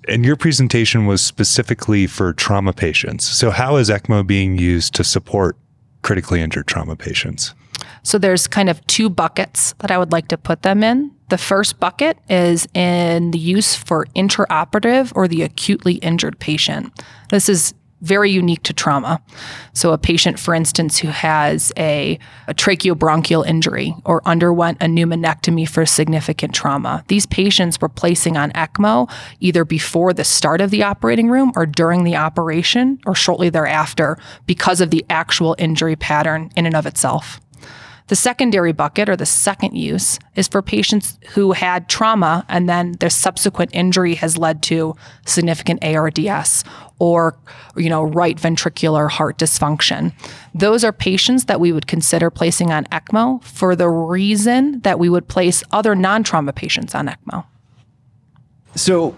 And 0.08 0.24
your 0.24 0.36
presentation 0.36 1.06
was 1.06 1.22
specifically 1.22 2.06
for 2.06 2.32
trauma 2.32 2.72
patients. 2.72 3.28
So 3.28 3.50
how 3.50 3.76
is 3.76 3.90
ECMO 3.90 4.26
being 4.26 4.58
used 4.58 4.94
to 4.94 5.04
support 5.04 5.56
critically 6.02 6.40
injured 6.40 6.66
trauma 6.66 6.96
patients? 6.96 7.54
So 8.02 8.18
there's 8.18 8.46
kind 8.48 8.68
of 8.68 8.84
two 8.86 9.08
buckets 9.08 9.74
that 9.78 9.90
I 9.90 9.98
would 9.98 10.10
like 10.10 10.28
to 10.28 10.38
put 10.38 10.62
them 10.62 10.82
in. 10.82 11.12
The 11.32 11.38
first 11.38 11.80
bucket 11.80 12.18
is 12.28 12.68
in 12.74 13.30
the 13.30 13.38
use 13.38 13.74
for 13.74 14.04
intraoperative 14.14 15.12
or 15.14 15.26
the 15.26 15.40
acutely 15.40 15.94
injured 15.94 16.38
patient. 16.38 16.92
This 17.30 17.48
is 17.48 17.72
very 18.02 18.30
unique 18.30 18.62
to 18.64 18.74
trauma. 18.74 19.22
So, 19.72 19.94
a 19.94 19.96
patient, 19.96 20.38
for 20.38 20.54
instance, 20.54 20.98
who 20.98 21.08
has 21.08 21.72
a, 21.78 22.18
a, 22.48 22.52
tracheobronchial 22.52 23.46
injury 23.46 23.94
or 24.04 24.20
underwent 24.26 24.82
a 24.82 24.86
pneumonectomy 24.86 25.66
for 25.66 25.86
significant 25.86 26.54
trauma, 26.54 27.02
these 27.08 27.24
patients 27.24 27.80
were 27.80 27.88
placing 27.88 28.36
on 28.36 28.52
ECMO 28.52 29.10
either 29.40 29.64
before 29.64 30.12
the 30.12 30.24
start 30.24 30.60
of 30.60 30.70
the 30.70 30.82
operating 30.82 31.30
room 31.30 31.50
or 31.56 31.64
during 31.64 32.04
the 32.04 32.16
operation 32.16 33.00
or 33.06 33.14
shortly 33.14 33.48
thereafter 33.48 34.18
because 34.44 34.82
of 34.82 34.90
the 34.90 35.06
actual 35.08 35.56
injury 35.56 35.96
pattern 35.96 36.50
in 36.56 36.66
and 36.66 36.76
of 36.76 36.84
itself. 36.84 37.40
The 38.12 38.16
secondary 38.16 38.72
bucket 38.72 39.08
or 39.08 39.16
the 39.16 39.24
second 39.24 39.74
use 39.74 40.18
is 40.36 40.46
for 40.46 40.60
patients 40.60 41.18
who 41.30 41.52
had 41.52 41.88
trauma 41.88 42.44
and 42.46 42.68
then 42.68 42.92
their 43.00 43.08
subsequent 43.08 43.70
injury 43.72 44.16
has 44.16 44.36
led 44.36 44.62
to 44.64 44.94
significant 45.24 45.82
ARDS 45.82 46.62
or 46.98 47.38
you 47.74 47.88
know 47.88 48.02
right 48.02 48.36
ventricular 48.36 49.10
heart 49.10 49.38
dysfunction. 49.38 50.12
Those 50.54 50.84
are 50.84 50.92
patients 50.92 51.46
that 51.46 51.58
we 51.58 51.72
would 51.72 51.86
consider 51.86 52.28
placing 52.28 52.70
on 52.70 52.84
ECMO 52.92 53.42
for 53.44 53.74
the 53.74 53.88
reason 53.88 54.80
that 54.80 54.98
we 54.98 55.08
would 55.08 55.26
place 55.26 55.64
other 55.70 55.94
non-trauma 55.94 56.52
patients 56.52 56.94
on 56.94 57.08
ECMO. 57.08 57.46
So 58.74 59.16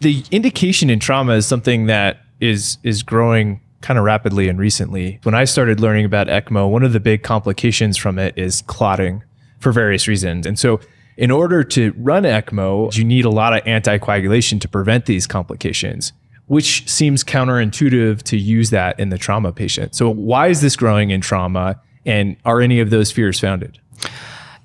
the 0.00 0.24
indication 0.30 0.88
in 0.88 0.98
trauma 0.98 1.34
is 1.34 1.46
something 1.46 1.88
that 1.88 2.22
is 2.40 2.78
is 2.82 3.02
growing 3.02 3.60
kind 3.80 3.98
of 3.98 4.04
rapidly 4.04 4.48
and 4.48 4.58
recently. 4.58 5.20
When 5.22 5.34
I 5.34 5.44
started 5.44 5.80
learning 5.80 6.04
about 6.04 6.26
ECMO, 6.26 6.70
one 6.70 6.82
of 6.82 6.92
the 6.92 7.00
big 7.00 7.22
complications 7.22 7.96
from 7.96 8.18
it 8.18 8.36
is 8.36 8.62
clotting 8.62 9.22
for 9.58 9.72
various 9.72 10.06
reasons. 10.08 10.46
And 10.46 10.58
so, 10.58 10.80
in 11.16 11.30
order 11.30 11.62
to 11.64 11.92
run 11.98 12.22
ECMO, 12.22 12.96
you 12.96 13.04
need 13.04 13.26
a 13.26 13.30
lot 13.30 13.54
of 13.54 13.62
anticoagulation 13.64 14.60
to 14.62 14.68
prevent 14.68 15.04
these 15.04 15.26
complications, 15.26 16.12
which 16.46 16.88
seems 16.88 17.22
counterintuitive 17.22 18.22
to 18.22 18.38
use 18.38 18.70
that 18.70 18.98
in 18.98 19.10
the 19.10 19.18
trauma 19.18 19.52
patient. 19.52 19.94
So, 19.94 20.08
why 20.10 20.48
is 20.48 20.60
this 20.60 20.76
growing 20.76 21.10
in 21.10 21.20
trauma? 21.20 21.80
And 22.06 22.36
are 22.46 22.62
any 22.62 22.80
of 22.80 22.88
those 22.88 23.12
fears 23.12 23.38
founded? 23.38 23.78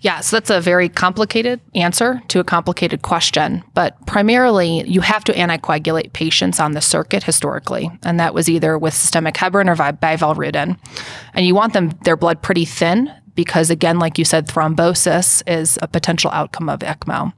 Yeah, 0.05 0.19
so 0.19 0.35
that's 0.35 0.51
a 0.51 0.61
very 0.61 0.87
complicated 0.87 1.59
answer 1.73 2.21
to 2.27 2.39
a 2.39 2.43
complicated 2.43 3.01
question. 3.01 3.63
But 3.73 3.97
primarily, 4.05 4.87
you 4.87 5.01
have 5.01 5.23
to 5.23 5.33
anticoagulate 5.33 6.13
patients 6.13 6.59
on 6.59 6.73
the 6.73 6.79
circuit 6.79 7.23
historically, 7.23 7.89
and 8.03 8.19
that 8.19 8.35
was 8.35 8.47
either 8.47 8.77
with 8.77 8.93
systemic 8.93 9.33
heparin 9.33 9.67
or 9.67 9.75
bivalirudin. 9.75 10.77
And 11.33 11.45
you 11.47 11.55
want 11.55 11.73
them 11.73 11.89
their 12.03 12.15
blood 12.15 12.43
pretty 12.43 12.65
thin 12.65 13.11
because, 13.35 13.69
again, 13.69 13.99
like 13.99 14.17
you 14.17 14.25
said, 14.25 14.47
thrombosis 14.47 15.43
is 15.47 15.77
a 15.81 15.87
potential 15.87 16.31
outcome 16.31 16.69
of 16.69 16.79
ECMO. 16.79 17.33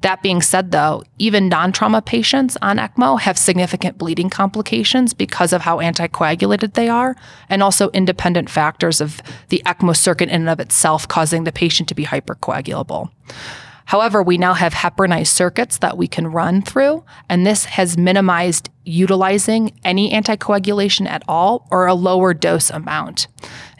That 0.00 0.22
being 0.22 0.40
said, 0.42 0.70
though, 0.70 1.02
even 1.18 1.48
non 1.48 1.72
trauma 1.72 2.00
patients 2.00 2.56
on 2.62 2.78
ECMO 2.78 3.20
have 3.20 3.36
significant 3.36 3.98
bleeding 3.98 4.30
complications 4.30 5.12
because 5.12 5.52
of 5.52 5.62
how 5.62 5.78
anticoagulated 5.78 6.74
they 6.74 6.88
are, 6.88 7.16
and 7.48 7.62
also 7.62 7.90
independent 7.90 8.48
factors 8.48 9.00
of 9.00 9.20
the 9.48 9.62
ECMO 9.66 9.96
circuit 9.96 10.28
in 10.28 10.42
and 10.42 10.48
of 10.48 10.60
itself 10.60 11.06
causing 11.06 11.44
the 11.44 11.52
patient 11.52 11.88
to 11.88 11.94
be 11.94 12.04
hypercoagulable. 12.04 13.10
However, 13.90 14.22
we 14.22 14.38
now 14.38 14.54
have 14.54 14.72
heparinized 14.72 15.34
circuits 15.34 15.78
that 15.78 15.98
we 15.98 16.06
can 16.06 16.28
run 16.28 16.62
through, 16.62 17.04
and 17.28 17.44
this 17.44 17.64
has 17.64 17.98
minimized 17.98 18.70
utilizing 18.84 19.78
any 19.84 20.10
anticoagulation 20.10 21.06
at 21.06 21.22
all 21.28 21.66
or 21.70 21.86
a 21.86 21.94
lower 21.94 22.32
dose 22.34 22.70
amount. 22.70 23.26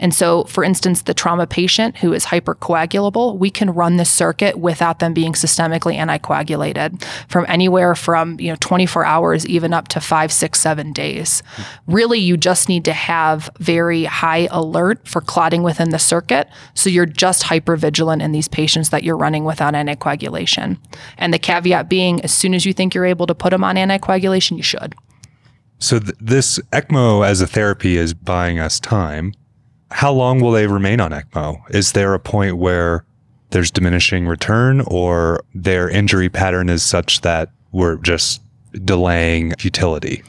And 0.00 0.14
so, 0.14 0.45
for 0.45 0.64
instance, 0.64 1.02
the 1.02 1.14
trauma 1.14 1.47
patient 1.47 1.99
who 1.99 2.12
is 2.12 2.26
hypercoagulable, 2.26 3.38
we 3.38 3.50
can 3.50 3.71
run 3.71 3.97
the 3.97 4.04
circuit 4.04 4.59
without 4.59 4.99
them 4.99 5.12
being 5.12 5.35
systemically 5.35 5.97
anticoagulated 5.97 7.04
from 7.28 7.45
anywhere 7.49 7.95
from 7.95 8.40
you 8.40 8.49
know 8.49 8.57
24 8.61 9.04
hours 9.04 9.47
even 9.47 9.75
up 9.75 9.88
to 9.88 10.00
five, 10.00 10.33
six, 10.33 10.59
seven 10.59 10.92
days. 10.92 11.42
Really, 11.87 12.19
you 12.19 12.37
just 12.37 12.69
need 12.69 12.85
to 12.87 12.92
have 12.92 13.50
very 13.59 14.04
high 14.04 14.49
alert 14.50 15.07
for 15.07 15.21
clotting 15.21 15.62
within 15.62 15.90
the 15.90 15.99
circuit. 15.99 16.49
So 16.75 16.88
you're 16.88 17.07
just 17.07 17.45
hypervigilant 17.45 18.23
in 18.23 18.33
these 18.33 18.49
patients 18.49 18.88
that 18.88 19.04
you're 19.04 19.16
running 19.16 19.45
without 19.45 19.75
anticoagulation. 19.75 20.78
And 21.19 21.35
the 21.35 21.38
caveat 21.38 21.88
being, 21.90 22.23
as 22.23 22.33
soon 22.33 22.54
as 22.54 22.64
you 22.64 22.73
think 22.73 22.95
you're 22.95 23.04
able 23.04 23.26
to 23.26 23.35
put 23.35 23.50
them 23.50 23.64
on 23.64 23.76
anticoagulation, 23.76 24.57
you 24.57 24.62
should. 24.62 24.89
So 25.80 25.99
th- 25.99 26.14
this 26.20 26.58
ECMO 26.72 27.26
as 27.26 27.40
a 27.40 27.46
therapy 27.46 27.96
is 27.96 28.14
buying 28.14 28.58
us 28.58 28.78
time 28.78 29.32
how 29.92 30.12
long 30.12 30.40
will 30.40 30.52
they 30.52 30.66
remain 30.66 31.00
on 31.00 31.10
ECMO? 31.10 31.58
Is 31.70 31.92
there 31.92 32.14
a 32.14 32.20
point 32.20 32.56
where 32.58 33.04
there's 33.50 33.70
diminishing 33.70 34.26
return 34.26 34.82
or 34.87 35.42
their 35.54 35.88
injury 35.88 36.28
pattern 36.28 36.68
is 36.68 36.82
such 36.82 37.22
that 37.22 37.50
we're 37.72 37.96
just 37.96 38.40
delaying 38.84 39.54
futility? 39.58 40.22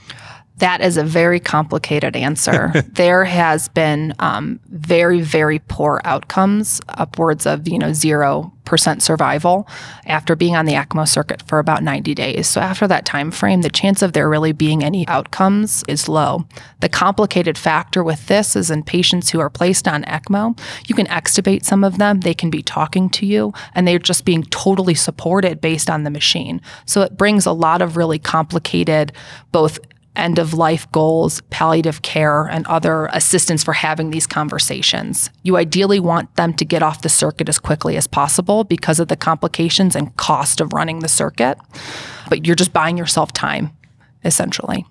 That 0.62 0.82
is 0.82 0.96
a 0.96 1.04
very 1.04 1.40
complicated 1.40 2.16
answer. 2.16 2.72
there 2.94 3.26
has 3.26 3.68
been 3.70 4.14
um, 4.20 4.60
very, 4.70 5.20
very 5.22 5.58
poor 5.58 6.02
outcomes, 6.06 6.82
upwards 6.88 7.46
of 7.46 7.68
you 7.68 7.80
know 7.80 7.94
zero 7.94 8.54
percent 8.72 9.04
survival 9.04 9.68
after 10.06 10.36
being 10.36 10.56
on 10.56 10.66
the 10.66 10.74
ECMO 10.74 11.08
circuit 11.08 11.42
for 11.48 11.60
about 11.60 11.84
90 11.84 12.14
days. 12.14 12.48
So 12.48 12.62
after 12.62 12.88
that 12.88 13.06
time 13.06 13.32
frame, 13.32 13.64
the 13.64 13.70
chance 13.70 14.02
of 14.02 14.14
there 14.14 14.30
really 14.30 14.52
being 14.52 14.84
any 14.84 15.06
outcomes 15.08 15.84
is 15.88 16.08
low. 16.08 16.46
The 16.80 16.88
complicated 16.88 17.58
factor 17.58 18.04
with 18.04 18.28
this 18.28 18.56
is 18.56 18.72
in 18.72 18.84
patients 18.84 19.30
who 19.30 19.40
are 19.40 19.50
placed 19.50 19.88
on 19.88 20.04
ECMO, 20.04 20.58
you 20.88 20.96
can 20.96 21.08
extubate 21.08 21.66
some 21.66 21.84
of 21.84 21.98
them, 21.98 22.22
they 22.22 22.34
can 22.34 22.50
be 22.50 22.62
talking 22.62 23.10
to 23.10 23.26
you, 23.26 23.52
and 23.74 23.88
they're 23.88 24.00
just 24.00 24.26
being 24.26 24.44
totally 24.44 24.96
supported 24.96 25.60
based 25.60 25.90
on 25.90 26.04
the 26.04 26.10
machine. 26.10 26.62
So 26.86 27.02
it 27.02 27.18
brings 27.18 27.46
a 27.46 27.52
lot 27.52 27.82
of 27.82 27.98
really 27.98 28.20
complicated 28.20 29.12
both 29.52 29.80
end 30.16 30.40
of 30.40 30.54
life 30.54 30.92
goals, 30.92 31.42
palliative 31.50 32.02
care, 32.02 32.46
and 32.46 32.68
other 32.68 33.08
assistance 33.14 33.64
for 33.64 33.74
having 33.74 34.12
these 34.12 34.28
conversations. 34.28 35.30
You 35.44 35.58
ideally 35.58 36.00
want 36.00 36.36
them 36.36 36.54
to 36.56 36.66
get 36.66 36.84
off 36.84 37.02
the 37.02 37.10
circuit 37.10 37.48
as 37.48 37.60
quickly 37.60 37.98
as 37.98 38.08
possible 38.08 38.64
because 38.64 39.00
of 39.00 39.08
the 39.08 39.16
complications 39.16 39.96
and 39.96 40.16
cost 40.18 40.62
of 40.62 40.74
running 40.74 41.00
the 41.00 41.08
circuit, 41.08 41.58
but 42.30 42.46
you're 42.46 42.56
just 42.56 42.74
buying 42.74 42.98
yourself 42.98 43.32
time, 43.32 43.72
essentially. 44.24 44.86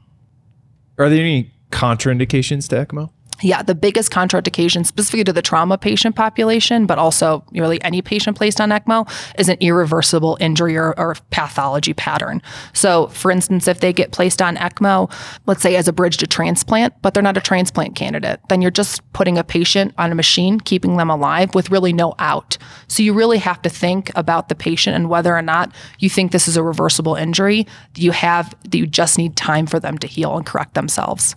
Are 0.99 1.09
there 1.09 1.21
any 1.21 1.53
contraindications 1.71 2.69
to 2.69 2.87
ECMO? 2.87 3.11
Yeah, 3.43 3.63
the 3.63 3.75
biggest 3.75 4.11
contraindication 4.11 4.85
specifically 4.85 5.25
to 5.25 5.33
the 5.33 5.43
trauma 5.43 5.79
patient 5.79 6.17
population, 6.17 6.87
but 6.87 6.99
also 6.99 7.45
really 7.53 7.83
any 7.83 8.03
patient 8.03 8.37
placed 8.37 8.61
on 8.61 8.71
ECMO 8.71 9.11
is 9.39 9.49
an 9.49 9.57
irreversible 9.61 10.37
injury 10.41 10.77
or, 10.77 10.99
or, 10.99 11.17
pathology 11.31 11.93
pattern. 11.93 12.41
So, 12.73 13.09
for 13.09 13.31
instance, 13.31 13.67
if 13.69 13.81
they 13.81 13.93
get 13.93 14.13
placed 14.13 14.41
on 14.41 14.57
ECMO, 14.57 15.13
let's 15.47 15.63
say 15.63 15.77
as 15.77 15.89
a 15.89 15.93
bridge 15.93 16.17
to 16.19 16.27
transplant, 16.27 16.95
but 17.03 17.15
they're 17.15 17.23
not 17.23 17.37
a 17.37 17.41
transplant 17.41 17.97
candidate, 17.97 18.41
then 18.49 18.63
you're 18.63 18.71
just 18.71 19.01
putting 19.13 19.39
a 19.39 19.45
patient 19.45 19.95
on 19.99 20.13
a 20.13 20.15
machine, 20.15 20.61
keeping 20.61 20.97
them 20.97 21.11
alive 21.11 21.55
with 21.55 21.71
really 21.71 21.93
no 21.93 22.15
out. 22.19 22.59
So, 22.89 23.03
you 23.03 23.13
really 23.13 23.39
have 23.39 23.63
to 23.63 23.69
think 23.69 24.11
about 24.17 24.49
the 24.49 24.55
patient 24.55 24.97
and 24.97 25.09
whether 25.09 25.37
or 25.37 25.43
not 25.43 25.73
you 25.99 26.09
think 26.09 26.33
this 26.33 26.49
is 26.49 26.57
a 26.57 26.63
reversible 26.63 27.15
injury. 27.15 27.67
You 27.97 28.13
have, 28.13 28.55
you 28.73 28.87
just 28.87 29.19
need 29.19 29.37
time 29.37 29.67
for 29.67 29.81
them 29.81 29.99
to 29.99 30.07
heal 30.07 30.37
and 30.37 30.47
correct 30.47 30.75
themselves 30.75 31.35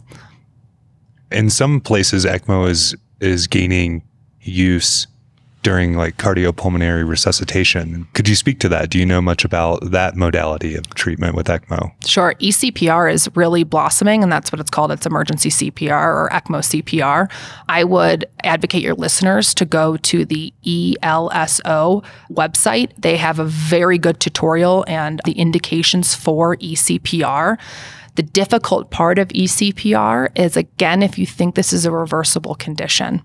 in 1.34 1.50
some 1.50 1.80
places, 1.80 2.26
ECMO 2.26 2.70
is 2.70 2.96
is 3.20 3.48
gaining 3.48 4.04
use 4.42 5.08
during 5.64 5.96
like 5.96 6.18
cardiopulmonary 6.18 7.08
resuscitation. 7.08 8.06
Could 8.14 8.28
you 8.28 8.36
speak 8.36 8.60
to 8.60 8.70
that? 8.70 8.90
Do 8.90 9.00
you 9.00 9.06
know 9.06 9.22
much 9.22 9.46
about 9.46 9.92
that 9.92 10.16
modality 10.16 10.76
of 10.76 10.88
treatment 10.94 11.36
with 11.36 11.48
ECMO? 11.48 11.92
Sure. 12.06 12.36
ECPR 12.36 13.12
is 13.12 13.30
really 13.34 13.64
blossoming, 13.64 14.22
and 14.22 14.32
that's 14.32 14.52
what 14.52 14.60
it's 14.60 14.70
called. 14.70 14.92
It's 14.92 15.06
emergency 15.06 15.50
CPR 15.50 15.92
or 15.92 16.30
ECMO 16.32 16.60
CPR. 16.60 17.32
I 17.70 17.86
would 17.86 18.26
advocate 18.44 18.84
your 18.84 18.94
listeners 18.94 19.54
to 19.56 19.66
go 19.66 19.98
to 19.98 20.26
the 20.26 20.54
ELSO 20.66 22.04
website. 22.30 22.92
They 22.98 23.16
have 23.18 23.40
a 23.40 23.46
very 23.46 23.98
good 23.98 24.20
tutorial 24.20 24.84
and 24.88 25.22
the 25.26 25.32
indications 25.32 26.14
for 26.14 26.58
ECPR. 26.58 27.58
The 28.16 28.24
difficult 28.24 28.92
part 28.92 29.18
of 29.18 29.30
ECPR 29.30 30.30
is, 30.38 30.56
again, 30.56 31.02
if 31.02 31.18
you 31.18 31.26
think 31.26 31.56
this 31.56 31.74
is 31.74 31.86
a 31.86 31.92
reversible 31.92 32.56
condition. 32.56 33.24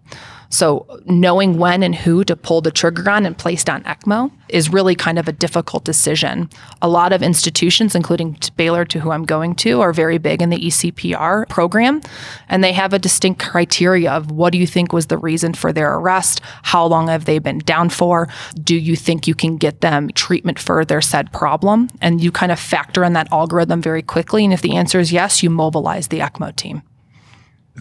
So, 0.51 0.87
knowing 1.05 1.59
when 1.59 1.83
and 1.83 1.95
who 1.95 2.25
to 2.25 2.35
pull 2.35 2.63
the 2.63 2.71
trigger 2.71 3.11
on 3.11 3.27
and 3.27 3.37
placed 3.37 3.69
on 3.69 3.83
ECMO 3.83 4.31
is 4.49 4.73
really 4.73 4.95
kind 4.95 5.19
of 5.19 5.29
a 5.29 5.33
difficult 5.33 5.85
decision. 5.85 6.49
A 6.81 6.89
lot 6.89 7.13
of 7.13 7.23
institutions, 7.23 7.95
including 7.95 8.39
Baylor, 8.57 8.87
to 8.87 9.01
who 9.01 9.11
I'm 9.11 9.25
going 9.25 9.55
to, 9.57 9.83
are 9.83 9.93
very 9.93 10.17
big 10.17 10.41
in 10.41 10.49
the 10.49 10.59
ECPR 10.59 11.49
program, 11.51 12.01
and 12.49 12.65
they 12.65 12.73
have 12.73 12.95
a 12.95 12.99
distinct 12.99 13.45
criteria 13.45 14.11
of 14.11 14.31
what 14.31 14.53
do 14.53 14.59
you 14.59 14.67
think 14.67 14.93
was 14.93 15.09
the 15.09 15.19
reason 15.19 15.53
for 15.53 15.71
their 15.71 15.95
arrest? 15.95 16.41
How 16.63 16.87
long 16.87 17.09
have 17.09 17.27
they 17.27 17.39
been 17.39 17.59
down 17.59 17.91
for? 17.91 18.29
Do 18.55 18.77
you 18.77 18.97
think 18.97 19.27
you 19.27 19.35
can 19.35 19.59
get 19.59 19.83
them 19.83 20.09
treatment 20.15 20.59
for 20.59 20.85
their 20.85 21.03
said 21.03 21.31
problem? 21.31 21.91
And 22.01 22.23
you 22.23 22.33
kind 22.33 22.53
of 22.53 22.59
factor 22.59 23.05
in 23.05 23.13
that 23.13 23.31
algorithm 23.33 23.83
very 23.83 24.03
quickly. 24.03 24.45
And 24.45 24.55
if 24.55 24.63
the 24.63 24.77
answer 24.77 24.99
is 24.99 25.13
yes, 25.13 25.43
you 25.43 25.51
mobilize 25.51 26.09
the 26.09 26.21
ECMO 26.21 26.57
team 26.57 26.83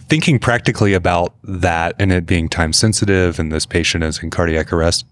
thinking 0.08 0.38
practically 0.38 0.94
about 0.94 1.34
that 1.42 1.94
and 1.98 2.12
it 2.12 2.26
being 2.26 2.48
time 2.48 2.72
sensitive 2.72 3.38
and 3.38 3.52
this 3.52 3.66
patient 3.66 4.04
is 4.04 4.22
in 4.22 4.30
cardiac 4.30 4.72
arrest, 4.72 5.04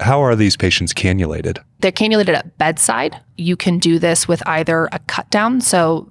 how 0.00 0.22
are 0.22 0.36
these 0.36 0.56
patients 0.56 0.92
cannulated? 0.94 1.58
They're 1.80 1.92
cannulated 1.92 2.34
at 2.34 2.56
bedside. 2.58 3.20
You 3.36 3.56
can 3.56 3.78
do 3.78 3.98
this 3.98 4.28
with 4.28 4.46
either 4.46 4.88
a 4.92 4.98
cut 5.00 5.28
down. 5.30 5.60
So 5.60 6.08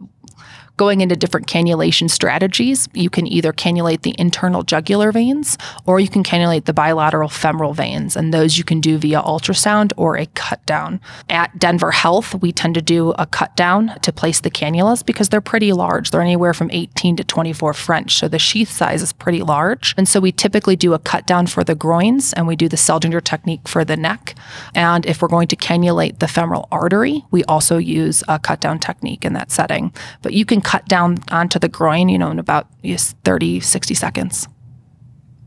going 0.78 1.02
into 1.02 1.16
different 1.16 1.48
cannulation 1.48 2.10
strategies. 2.10 2.88
You 2.94 3.10
can 3.10 3.28
either 3.28 3.52
cannulate 3.52 4.04
the 4.04 4.16
internal 4.18 4.64
jugular 4.64 5.12
veins 5.12 5.58
or 5.86 6.00
you 6.00 6.08
can 6.08 6.24
cannulate 6.24 6.66
the 6.66 6.74
bilateral 6.74 7.30
femoral 7.30 7.74
veins, 7.74 8.16
and 8.16 8.34
those 8.34 8.58
you 8.58 8.64
can 8.64 8.80
do 8.80 8.98
via 8.98 9.22
ultrasound 9.22 9.92
or 9.98 10.18
a 10.18 10.28
cut 10.28 10.64
down. 10.66 11.02
At 11.30 11.58
Denver 11.58 11.92
Health, 11.92 12.36
we 12.36 12.52
tend 12.52 12.76
to 12.76 12.82
do 12.82 13.12
a 13.18 13.26
cut 13.26 13.56
down 13.56 14.00
to 14.02 14.12
place 14.12 14.40
the 14.40 14.52
cannulas 14.52 15.06
because 15.06 15.30
they're 15.30 15.42
pretty 15.42 15.74
large. 15.74 16.12
They're 16.12 16.22
anywhere 16.22 16.54
from 16.54 16.72
18 16.72 17.18
to 17.18 17.24
24 17.24 17.74
French, 17.74 18.16
so 18.18 18.28
the 18.28 18.40
sheath 18.40 18.70
size 18.70 19.02
is 19.02 19.14
pretty 19.14 19.42
large. 19.42 19.96
And 19.98 20.08
so 20.08 20.20
we 20.20 20.32
typically 20.32 20.76
do 20.76 20.94
a 20.94 21.00
cut 21.00 21.26
down 21.26 21.48
for 21.48 21.64
the 21.64 21.76
groins 21.76 22.34
and 22.34 22.48
we 22.48 22.56
do 22.56 22.70
the 22.70 22.78
Seldinger 22.78 23.24
technique 23.24 23.68
for 23.68 23.84
the 23.84 23.98
neck. 23.98 24.36
And 24.76 25.06
if 25.06 25.22
we're 25.22 25.28
going 25.28 25.48
to 25.48 25.56
cannulate 25.56 26.20
the 26.20 26.28
femoral 26.28 26.68
artery, 26.72 27.24
we 27.32 27.44
also 27.46 27.78
use 27.78 28.24
a 28.28 28.38
cut 28.40 28.62
down 28.62 28.80
technique 28.80 29.26
in 29.26 29.34
that 29.34 29.52
setting. 29.52 29.92
But 30.22 30.34
you 30.34 30.46
can 30.46 30.62
cut 30.68 30.86
down 30.90 31.18
onto 31.32 31.58
the 31.58 31.70
groin, 31.70 32.10
you 32.10 32.18
know, 32.18 32.30
in 32.30 32.40
about 32.40 32.68
30, 32.84 33.62
60 33.62 33.94
seconds. 33.94 34.50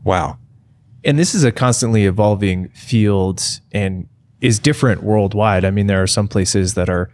Wow. 0.03 0.39
And 1.03 1.19
this 1.19 1.35
is 1.35 1.43
a 1.43 1.51
constantly 1.51 2.05
evolving 2.05 2.69
field 2.69 3.43
and 3.71 4.07
is 4.41 4.57
different 4.57 5.03
worldwide. 5.03 5.63
I 5.63 5.69
mean, 5.69 5.85
there 5.85 6.01
are 6.01 6.07
some 6.07 6.27
places 6.27 6.73
that 6.73 6.89
are 6.89 7.11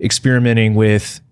experimenting 0.00 0.74
with 0.74 1.22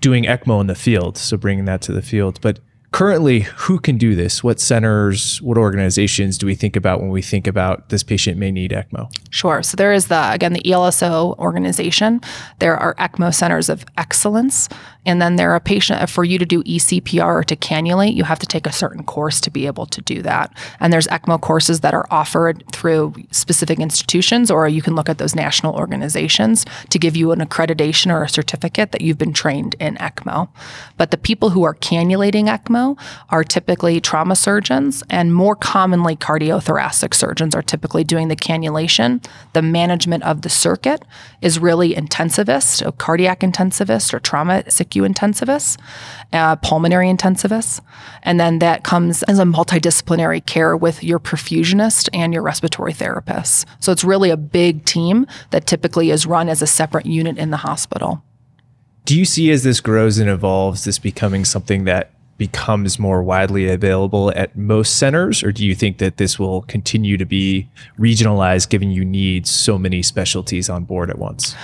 doing 0.00 0.24
ECMO 0.24 0.62
in 0.62 0.68
the 0.68 0.74
field, 0.74 1.18
so 1.18 1.36
bringing 1.36 1.66
that 1.66 1.82
to 1.82 1.92
the 1.92 2.00
field. 2.00 2.40
But 2.40 2.60
currently, 2.92 3.40
who 3.40 3.78
can 3.78 3.98
do 3.98 4.14
this? 4.14 4.42
What 4.42 4.60
centers, 4.60 5.42
what 5.42 5.58
organizations 5.58 6.38
do 6.38 6.46
we 6.46 6.54
think 6.54 6.76
about 6.76 7.00
when 7.00 7.10
we 7.10 7.20
think 7.20 7.46
about 7.46 7.90
this 7.90 8.02
patient 8.02 8.38
may 8.38 8.50
need 8.50 8.70
ECMO? 8.70 9.10
Sure. 9.30 9.62
So 9.62 9.76
there 9.76 9.92
is 9.92 10.08
the 10.08 10.32
again 10.32 10.52
the 10.54 10.62
ELSO 10.62 11.38
organization. 11.38 12.20
There 12.58 12.76
are 12.76 12.94
ECMO 12.94 13.34
centers 13.34 13.68
of 13.68 13.84
excellence, 13.96 14.68
and 15.08 15.22
then 15.22 15.36
there 15.36 15.50
are 15.50 15.56
a 15.56 15.60
patient 15.60 16.08
for 16.10 16.22
you 16.22 16.38
to 16.38 16.44
do 16.44 16.62
ECPR 16.64 17.40
or 17.40 17.42
to 17.44 17.56
cannulate. 17.56 18.14
You 18.14 18.24
have 18.24 18.38
to 18.40 18.46
take 18.46 18.66
a 18.66 18.72
certain 18.72 19.02
course 19.04 19.40
to 19.40 19.50
be 19.50 19.66
able 19.66 19.86
to 19.86 20.02
do 20.02 20.20
that. 20.20 20.52
And 20.80 20.92
there's 20.92 21.06
ECMO 21.06 21.40
courses 21.40 21.80
that 21.80 21.94
are 21.94 22.06
offered 22.10 22.62
through 22.72 23.14
specific 23.30 23.80
institutions, 23.80 24.50
or 24.50 24.68
you 24.68 24.82
can 24.82 24.94
look 24.94 25.08
at 25.08 25.16
those 25.16 25.34
national 25.34 25.74
organizations 25.76 26.66
to 26.90 26.98
give 26.98 27.16
you 27.16 27.32
an 27.32 27.40
accreditation 27.40 28.12
or 28.12 28.22
a 28.22 28.28
certificate 28.28 28.92
that 28.92 29.00
you've 29.00 29.16
been 29.16 29.32
trained 29.32 29.76
in 29.80 29.96
ECMO. 29.96 30.50
But 30.98 31.10
the 31.10 31.16
people 31.16 31.50
who 31.50 31.62
are 31.62 31.74
cannulating 31.74 32.44
ECMO 32.46 32.98
are 33.30 33.44
typically 33.44 34.00
trauma 34.02 34.36
surgeons, 34.36 35.02
and 35.08 35.34
more 35.34 35.56
commonly 35.56 36.16
cardiothoracic 36.16 37.14
surgeons 37.14 37.54
are 37.54 37.62
typically 37.62 38.04
doing 38.04 38.28
the 38.28 38.36
cannulation 38.36 39.24
the 39.54 39.62
management 39.62 40.22
of 40.24 40.42
the 40.42 40.48
circuit 40.48 41.02
is 41.40 41.58
really 41.58 41.94
intensivist, 41.94 42.86
a 42.86 42.92
cardiac 42.92 43.40
intensivist 43.40 44.12
or 44.12 44.20
trauma 44.20 44.68
SICU 44.98 45.08
intensivist, 45.08 45.78
uh, 46.32 46.56
pulmonary 46.56 47.08
intensivists, 47.08 47.80
And 48.22 48.38
then 48.38 48.58
that 48.58 48.84
comes 48.84 49.22
as 49.24 49.38
a 49.38 49.44
multidisciplinary 49.44 50.44
care 50.44 50.76
with 50.76 51.02
your 51.02 51.18
perfusionist 51.18 52.08
and 52.12 52.32
your 52.32 52.42
respiratory 52.42 52.92
therapist. 52.92 53.66
So 53.80 53.92
it's 53.92 54.04
really 54.04 54.30
a 54.30 54.36
big 54.36 54.84
team 54.84 55.26
that 55.50 55.66
typically 55.66 56.10
is 56.10 56.26
run 56.26 56.48
as 56.48 56.62
a 56.62 56.66
separate 56.66 57.06
unit 57.06 57.38
in 57.38 57.50
the 57.50 57.58
hospital. 57.58 58.22
Do 59.04 59.18
you 59.18 59.24
see 59.24 59.50
as 59.50 59.62
this 59.62 59.80
grows 59.80 60.18
and 60.18 60.28
evolves, 60.28 60.84
this 60.84 60.98
becoming 60.98 61.44
something 61.44 61.84
that 61.84 62.10
becomes 62.36 62.98
more 62.98 63.22
widely 63.22 63.68
available 63.68 64.30
at 64.36 64.56
most 64.56 64.96
centers, 64.96 65.42
or 65.42 65.50
do 65.50 65.66
you 65.66 65.74
think 65.74 65.98
that 65.98 66.18
this 66.18 66.38
will 66.38 66.62
continue 66.62 67.16
to 67.16 67.24
be 67.24 67.68
regionalized 67.98 68.68
given 68.68 68.90
you 68.90 69.04
need 69.04 69.46
so 69.46 69.76
many 69.76 70.02
specialties 70.02 70.68
on 70.68 70.84
board 70.84 71.10
at 71.10 71.18
once? 71.18 71.56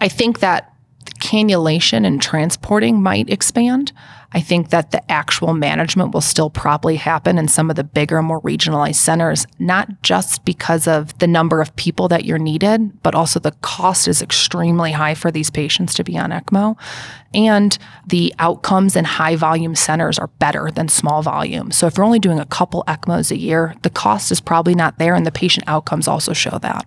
I 0.00 0.08
think 0.08 0.38
that 0.38 0.72
cannulation 1.20 2.04
and 2.04 2.20
transporting 2.20 3.02
might 3.02 3.30
expand. 3.30 3.92
I 4.32 4.40
think 4.40 4.70
that 4.70 4.92
the 4.92 5.10
actual 5.10 5.54
management 5.54 6.14
will 6.14 6.20
still 6.20 6.50
probably 6.50 6.94
happen 6.96 7.36
in 7.36 7.48
some 7.48 7.68
of 7.68 7.74
the 7.74 7.82
bigger, 7.82 8.22
more 8.22 8.40
regionalized 8.42 8.96
centers, 8.96 9.44
not 9.58 10.02
just 10.02 10.44
because 10.44 10.86
of 10.86 11.18
the 11.18 11.26
number 11.26 11.60
of 11.60 11.74
people 11.74 12.06
that 12.08 12.24
you're 12.24 12.38
needed, 12.38 13.02
but 13.02 13.14
also 13.14 13.40
the 13.40 13.50
cost 13.60 14.06
is 14.06 14.22
extremely 14.22 14.92
high 14.92 15.14
for 15.14 15.32
these 15.32 15.50
patients 15.50 15.94
to 15.94 16.04
be 16.04 16.16
on 16.16 16.30
ECMO. 16.30 16.76
And 17.34 17.76
the 18.06 18.32
outcomes 18.38 18.94
in 18.94 19.04
high 19.04 19.34
volume 19.34 19.74
centers 19.74 20.18
are 20.18 20.28
better 20.38 20.70
than 20.70 20.88
small 20.88 21.22
volume. 21.22 21.72
So 21.72 21.88
if 21.88 21.96
you're 21.96 22.06
only 22.06 22.20
doing 22.20 22.38
a 22.38 22.46
couple 22.46 22.84
ECMOs 22.86 23.32
a 23.32 23.36
year, 23.36 23.74
the 23.82 23.90
cost 23.90 24.30
is 24.30 24.40
probably 24.40 24.76
not 24.76 24.98
there, 24.98 25.16
and 25.16 25.26
the 25.26 25.32
patient 25.32 25.64
outcomes 25.66 26.06
also 26.06 26.32
show 26.32 26.58
that. 26.58 26.86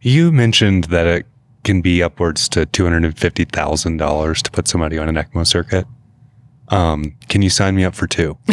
You 0.00 0.32
mentioned 0.32 0.84
that 0.84 1.06
it 1.06 1.26
can 1.68 1.82
be 1.82 2.02
upwards 2.02 2.48
to 2.48 2.64
$250,000 2.64 4.42
to 4.42 4.50
put 4.50 4.66
somebody 4.66 4.96
on 4.96 5.06
an 5.06 5.16
ECMO 5.16 5.46
circuit. 5.46 5.86
Um, 6.68 7.14
can 7.28 7.42
you 7.42 7.50
sign 7.50 7.76
me 7.76 7.84
up 7.84 7.94
for 7.94 8.06
two? 8.06 8.38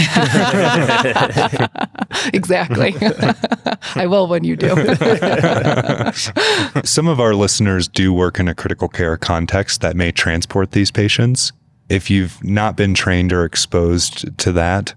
exactly. 2.34 2.94
I 3.96 4.06
will 4.06 4.28
when 4.28 4.44
you 4.44 4.58
do. 4.58 4.68
Some 6.84 7.08
of 7.08 7.22
our 7.22 7.36
listeners 7.36 7.88
do 7.88 8.12
work 8.12 8.38
in 8.38 8.50
a 8.50 8.54
critical 8.54 8.90
care 8.90 9.16
context 9.16 9.80
that 9.80 9.96
may 9.96 10.12
transport 10.12 10.74
these 10.74 10.92
patients. 10.92 11.54
If 11.88 12.10
you've 12.10 12.44
not 12.44 12.76
been 12.76 12.94
trained 12.94 13.32
or 13.32 13.46
exposed 13.46 14.38
to 14.40 14.52
that, 14.52 14.94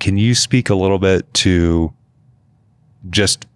can 0.00 0.16
you 0.16 0.34
speak 0.34 0.70
a 0.70 0.74
little 0.74 0.98
bit 0.98 1.32
to 1.34 1.94
just 3.10 3.46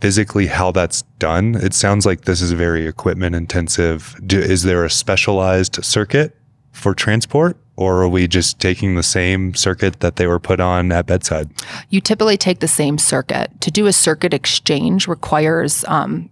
physically 0.00 0.46
how 0.46 0.70
that's 0.70 1.02
done? 1.18 1.54
It 1.56 1.74
sounds 1.74 2.06
like 2.06 2.22
this 2.22 2.40
is 2.40 2.52
very 2.52 2.86
equipment 2.86 3.34
intensive. 3.34 4.14
Do, 4.26 4.38
is 4.38 4.62
there 4.62 4.84
a 4.84 4.90
specialized 4.90 5.84
circuit 5.84 6.36
for 6.72 6.94
transport? 6.94 7.58
or 7.76 8.02
are 8.02 8.08
we 8.08 8.26
just 8.26 8.58
taking 8.58 8.94
the 8.94 9.02
same 9.02 9.54
circuit 9.54 10.00
that 10.00 10.16
they 10.16 10.26
were 10.26 10.38
put 10.38 10.60
on 10.60 10.90
at 10.92 11.06
bedside? 11.06 11.50
You 11.90 12.00
typically 12.00 12.36
take 12.36 12.60
the 12.60 12.68
same 12.68 12.98
circuit. 12.98 13.50
To 13.60 13.70
do 13.70 13.86
a 13.86 13.92
circuit 13.92 14.32
exchange 14.32 15.06
requires 15.06 15.84
um, 15.84 16.30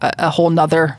a, 0.00 0.12
a 0.18 0.30
whole 0.30 0.50
nother 0.50 0.98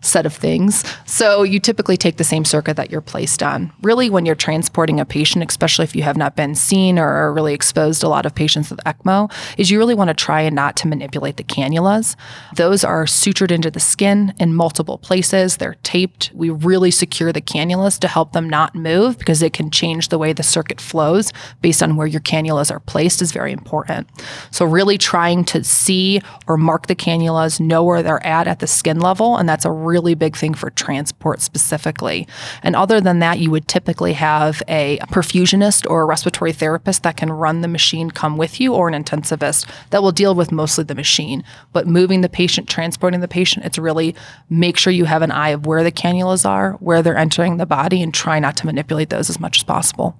set 0.00 0.26
of 0.26 0.34
things. 0.34 0.84
So 1.06 1.42
you 1.42 1.58
typically 1.60 1.96
take 1.96 2.16
the 2.16 2.24
same 2.24 2.44
circuit 2.44 2.76
that 2.76 2.90
you're 2.90 3.00
placed 3.00 3.42
on. 3.42 3.72
Really, 3.82 4.10
when 4.10 4.26
you're 4.26 4.34
transporting 4.34 5.00
a 5.00 5.04
patient, 5.04 5.44
especially 5.48 5.84
if 5.84 5.96
you 5.96 6.02
have 6.02 6.16
not 6.16 6.36
been 6.36 6.54
seen 6.54 6.98
or 6.98 7.08
are 7.08 7.32
really 7.32 7.54
exposed 7.54 8.02
a 8.02 8.08
lot 8.08 8.26
of 8.26 8.34
patients 8.34 8.70
with 8.70 8.80
ECMO, 8.84 9.32
is 9.56 9.70
you 9.70 9.78
really 9.78 9.94
want 9.94 10.08
to 10.08 10.14
try 10.14 10.40
and 10.40 10.54
not 10.54 10.76
to 10.76 10.88
manipulate 10.88 11.36
the 11.36 11.44
cannulas. 11.44 12.16
Those 12.54 12.84
are 12.84 13.04
sutured 13.04 13.50
into 13.50 13.70
the 13.70 13.80
skin 13.80 14.34
in 14.38 14.54
multiple 14.54 14.98
places. 14.98 15.56
They're 15.56 15.76
taped. 15.82 16.30
We 16.34 16.50
really 16.50 16.90
secure 16.90 17.32
the 17.32 17.40
cannulas 17.40 17.98
to 18.00 18.08
help 18.08 18.32
them 18.32 18.48
not 18.48 18.74
move 18.74 19.18
because 19.18 19.42
it 19.42 19.52
can 19.52 19.70
change 19.70 20.08
the 20.08 20.18
way 20.18 20.32
the 20.32 20.42
circuit 20.42 20.80
flows 20.80 21.32
based 21.60 21.82
on 21.82 21.96
where 21.96 22.06
your 22.06 22.20
cannulas 22.20 22.70
are 22.70 22.80
placed 22.80 23.22
is 23.22 23.32
very 23.32 23.52
important. 23.52 24.08
So 24.50 24.64
really 24.64 24.98
trying 24.98 25.44
to 25.46 25.64
see 25.64 26.20
or 26.46 26.56
mark 26.56 26.86
the 26.86 26.96
cannulas, 26.96 27.60
know 27.60 27.82
where 27.82 28.02
they're 28.02 28.24
at 28.24 28.46
at 28.46 28.58
the 28.60 28.66
skin 28.66 29.00
level, 29.00 29.36
and 29.36 29.48
that's 29.48 29.64
a 29.64 29.70
really 29.88 30.14
big 30.14 30.36
thing 30.36 30.54
for 30.54 30.70
transport 30.70 31.40
specifically. 31.40 32.28
And 32.62 32.76
other 32.76 33.00
than 33.00 33.18
that, 33.20 33.38
you 33.38 33.50
would 33.50 33.66
typically 33.66 34.12
have 34.12 34.62
a 34.68 34.98
perfusionist 35.08 35.88
or 35.90 36.02
a 36.02 36.06
respiratory 36.06 36.52
therapist 36.52 37.02
that 37.02 37.16
can 37.16 37.32
run 37.32 37.62
the 37.62 37.68
machine 37.68 38.10
come 38.10 38.36
with 38.36 38.60
you 38.60 38.74
or 38.74 38.88
an 38.88 39.02
intensivist 39.02 39.66
that 39.90 40.02
will 40.02 40.12
deal 40.12 40.34
with 40.34 40.52
mostly 40.52 40.84
the 40.84 40.94
machine. 40.94 41.42
But 41.72 41.86
moving 41.86 42.20
the 42.20 42.28
patient, 42.28 42.68
transporting 42.68 43.20
the 43.20 43.28
patient, 43.28 43.64
it's 43.64 43.78
really 43.78 44.14
make 44.50 44.76
sure 44.76 44.92
you 44.92 45.06
have 45.06 45.22
an 45.22 45.32
eye 45.32 45.50
of 45.50 45.66
where 45.66 45.82
the 45.82 45.92
cannulas 45.92 46.48
are, 46.48 46.72
where 46.74 47.02
they're 47.02 47.16
entering 47.16 47.56
the 47.56 47.66
body, 47.66 48.02
and 48.02 48.12
try 48.12 48.38
not 48.38 48.56
to 48.58 48.66
manipulate 48.66 49.10
those 49.10 49.30
as 49.30 49.40
much 49.40 49.58
as 49.58 49.64
possible. 49.64 50.18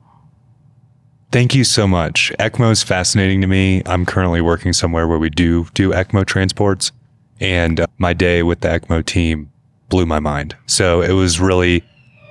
Thank 1.30 1.54
you 1.54 1.64
so 1.64 1.86
much. 1.86 2.32
ECMO 2.38 2.70
is 2.70 2.82
fascinating 2.82 3.42
to 3.42 3.46
me. 3.46 3.82
I'm 3.84 4.06
currently 4.06 4.40
working 4.40 4.72
somewhere 4.72 5.06
where 5.06 5.18
we 5.18 5.28
do 5.28 5.66
do 5.74 5.92
ECMO 5.92 6.24
transports, 6.24 6.90
and 7.38 7.80
uh, 7.80 7.86
my 7.98 8.14
day 8.14 8.42
with 8.42 8.60
the 8.60 8.68
ECMO 8.68 9.04
team 9.04 9.50
blew 9.88 10.06
my 10.06 10.20
mind. 10.20 10.56
So 10.66 11.02
it 11.02 11.12
was 11.12 11.40
really 11.40 11.82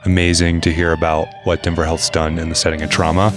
amazing 0.05 0.61
to 0.61 0.71
hear 0.71 0.93
about 0.93 1.27
what 1.43 1.63
Denver 1.63 1.85
Health's 1.85 2.09
done 2.09 2.39
in 2.39 2.49
the 2.49 2.55
setting 2.55 2.81
of 2.81 2.89
trauma. 2.89 3.31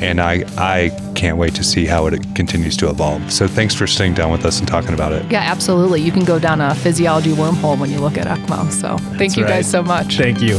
And 0.00 0.20
I, 0.20 0.44
I 0.58 0.90
can't 1.14 1.38
wait 1.38 1.54
to 1.54 1.64
see 1.64 1.86
how 1.86 2.06
it 2.06 2.22
continues 2.34 2.76
to 2.78 2.90
evolve. 2.90 3.32
So 3.32 3.48
thanks 3.48 3.74
for 3.74 3.86
sitting 3.86 4.12
down 4.12 4.30
with 4.30 4.44
us 4.44 4.58
and 4.58 4.68
talking 4.68 4.92
about 4.92 5.12
it. 5.12 5.30
Yeah, 5.30 5.40
absolutely. 5.40 6.02
You 6.02 6.12
can 6.12 6.24
go 6.24 6.38
down 6.38 6.60
a 6.60 6.74
physiology 6.74 7.32
wormhole 7.32 7.78
when 7.78 7.90
you 7.90 8.00
look 8.00 8.18
at 8.18 8.26
ECMO. 8.26 8.70
So 8.70 8.98
thank 9.16 9.36
you 9.36 9.44
right. 9.44 9.50
guys 9.50 9.70
so 9.70 9.82
much. 9.82 10.16
Thank 10.18 10.42
you. 10.42 10.58